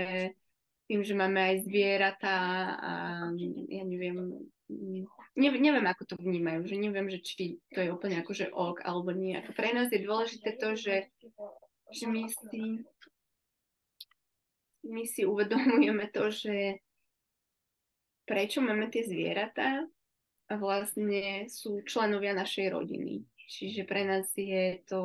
[0.94, 2.38] tým, že máme aj zvieratá
[2.78, 2.94] a
[3.66, 4.46] ja neviem,
[5.34, 9.10] ne, neviem, ako to vnímajú, že neviem, že či to je úplne akože ok alebo
[9.10, 9.34] nie.
[9.42, 11.10] Ako pre nás je dôležité to, že,
[11.90, 12.86] že my si
[14.86, 16.78] my si uvedomujeme to, že
[18.30, 19.82] prečo máme tie zvieratá
[20.46, 23.26] a vlastne sú členovia našej rodiny.
[23.50, 25.02] Čiže pre nás je to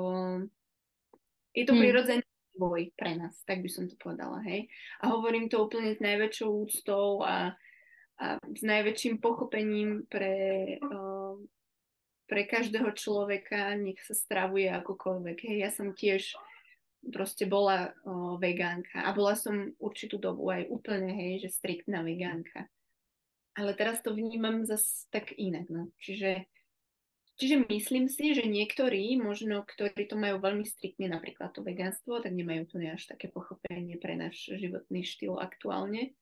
[1.57, 1.81] je to hmm.
[1.81, 2.28] prirodzený
[2.59, 4.67] vývoj pre nás, tak by som to povedala, hej.
[4.99, 7.55] A hovorím to úplne s najväčšou úctou a
[8.19, 11.39] a s najväčším pochopením pre, uh,
[12.27, 15.39] pre každého človeka, nech sa stravuje akokoľvek.
[15.39, 16.35] Hej, ja som tiež
[17.15, 22.67] proste bola uh, vegánka a bola som určitú dobu aj úplne, hej, že striktná vegánka.
[23.55, 25.95] Ale teraz to vnímam zase tak inak, no.
[26.03, 26.43] Čiže,
[27.39, 32.35] čiže myslím si, že niektorí, možno ktorí to majú veľmi striktne, napríklad to vegánstvo, tak
[32.35, 36.19] nemajú to až také pochopenie pre náš životný štýl aktuálne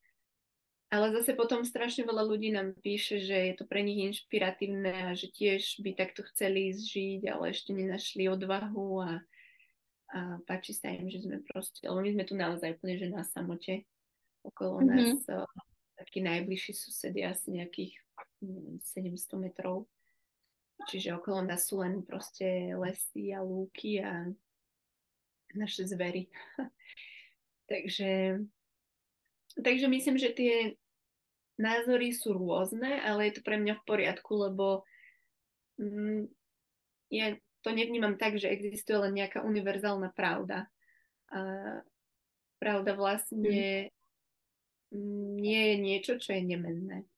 [0.87, 5.19] ale zase potom strašne veľa ľudí nám píše, že je to pre nich inšpiratívne a
[5.19, 9.13] že tiež by takto chceli ísť žiť, ale ešte nenašli odvahu a,
[10.15, 13.27] a páči sa im, že sme proste, lebo my sme tu naozaj úplne, že na
[13.27, 13.83] samote.
[14.47, 14.95] Okolo mm-hmm.
[14.95, 15.43] nás o,
[15.99, 17.99] taký najbližší sused je asi nejakých
[18.47, 19.91] neviem, 700 metrov.
[20.85, 24.29] Čiže okolo nás sú len proste lesy a lúky a
[25.57, 26.29] naše zvery.
[27.71, 28.45] Takže
[29.57, 30.77] Takže myslím, že tie
[31.57, 34.85] názory sú rôzne, ale je to pre mňa v poriadku, lebo
[35.81, 36.29] mm,
[37.09, 37.33] ja
[37.65, 40.69] to nevnímam tak, že existuje len nejaká univerzálna pravda.
[41.33, 41.41] A
[42.61, 43.89] pravda vlastne
[44.93, 45.41] mm.
[45.41, 47.09] nie je niečo, čo je nemenné.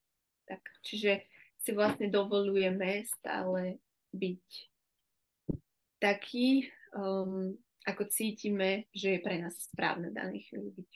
[0.46, 1.26] Tak, čiže
[1.58, 3.82] si vlastne dovolujeme stále
[4.14, 4.46] byť
[5.98, 7.54] taký, um,
[7.84, 10.90] ako cítime, že je pre nás správne daných chvíli byť.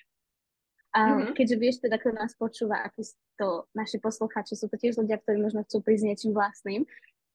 [0.92, 1.32] A mm-hmm.
[1.32, 3.00] keďže vieš teda, kto nás počúva, akí
[3.40, 6.84] to naši posluchači, sú to tiež ľudia, ktorí možno chcú prísť niečím vlastným.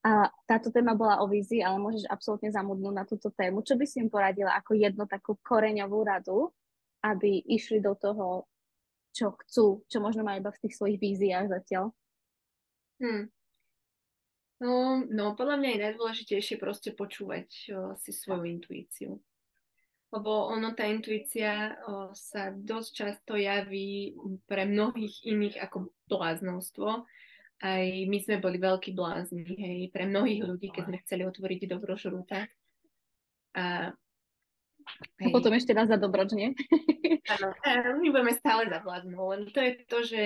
[0.06, 3.66] A táto téma bola o vízii, ale môžeš absolútne zamudnúť na túto tému.
[3.66, 6.54] Čo by si im poradila ako jednu takú koreňovú radu,
[7.02, 8.46] aby išli do toho,
[9.10, 11.90] čo chcú, čo možno majú iba v tých svojich víziách zatiaľ?
[12.98, 13.30] Hmm.
[14.58, 19.22] No, no, podľa mňa je najdôležitejšie proste počúvať o, si svoju intuíciu.
[20.10, 24.18] Lebo ono, tá intuícia o, sa dosť často javí
[24.50, 27.06] pre mnohých iných ako bláznostvo.
[27.62, 32.50] Aj my sme boli veľkí blázni, hej, pre mnohých ľudí, keď sme chceli otvoriť dobrožrúta.
[33.58, 33.94] A
[35.20, 35.30] Hej.
[35.30, 36.56] A potom ešte raz za dobroč, nie?
[37.28, 37.52] Áno,
[38.00, 40.22] my budeme stále za bláznou, len to je to, že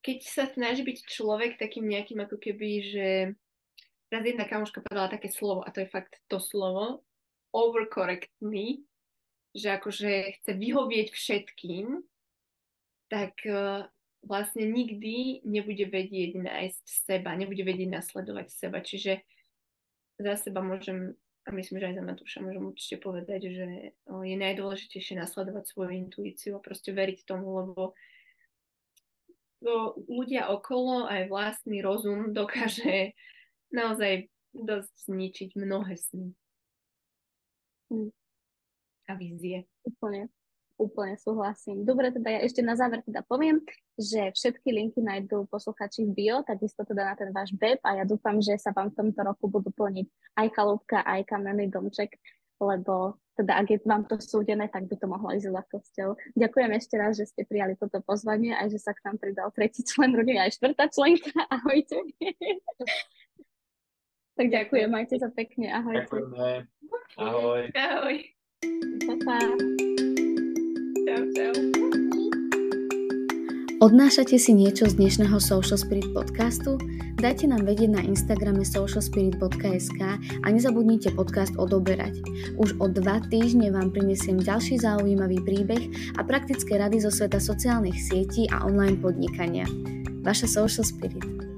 [0.00, 3.06] keď sa snaží byť človek takým nejakým ako keby, že
[4.10, 7.04] raz jedna kamoška povedala také slovo a to je fakt to slovo,
[7.52, 8.86] overcorrectly,
[9.54, 11.86] že akože chce vyhovieť všetkým,
[13.10, 13.90] tak uh,
[14.22, 18.78] vlastne nikdy nebude vedieť nájsť seba, nebude vedieť nasledovať seba.
[18.78, 19.26] Čiže
[20.22, 23.66] za seba môžem, a myslím, že aj za Matúša môžem určite povedať, že
[24.06, 27.98] uh, je najdôležitejšie nasledovať svoju intuíciu a proste veriť tomu, lebo
[30.08, 33.12] ľudia okolo, aj vlastný rozum dokáže
[33.70, 36.34] naozaj dosť zničiť mnohé sny.
[37.90, 38.10] Hm.
[39.10, 39.66] A vízie.
[39.82, 40.30] Úplne,
[40.78, 41.82] úplne súhlasím.
[41.82, 43.58] Dobre, teda ja ešte na záver teda poviem,
[43.98, 48.04] že všetky linky nájdú posluchači v bio, takisto teda na ten váš web a ja
[48.06, 50.06] dúfam, že sa vám v tomto roku budú plniť
[50.38, 52.14] aj kalúbka, aj kamenný domček,
[52.62, 56.36] lebo teda ak je vám to súdené, tak by to mohlo ísť ľahkosťou.
[56.36, 59.80] Ďakujem ešte raz, že ste prijali toto pozvanie, aj že sa k nám pridal tretí
[59.80, 61.32] člen rodiny, aj štvrtá členka.
[61.56, 61.96] Ahojte.
[64.36, 65.72] tak ďakujem, majte sa pekne.
[65.72, 66.04] Ahojte.
[66.04, 66.68] Ďakujeme.
[67.16, 67.62] Ahoj.
[67.72, 68.16] Ahoj.
[69.08, 69.38] Pa, pa.
[71.08, 72.19] Čau, čau.
[73.80, 76.76] Odnášate si niečo z dnešného Social Spirit podcastu?
[77.16, 82.20] Dajte nám vedieť na Instagrame socialspirit.sk a nezabudnite podcast odoberať.
[82.60, 87.96] Už o dva týždne vám prinesiem ďalší zaujímavý príbeh a praktické rady zo sveta sociálnych
[87.96, 89.64] sietí a online podnikania.
[90.28, 91.49] Vaša Social Spirit.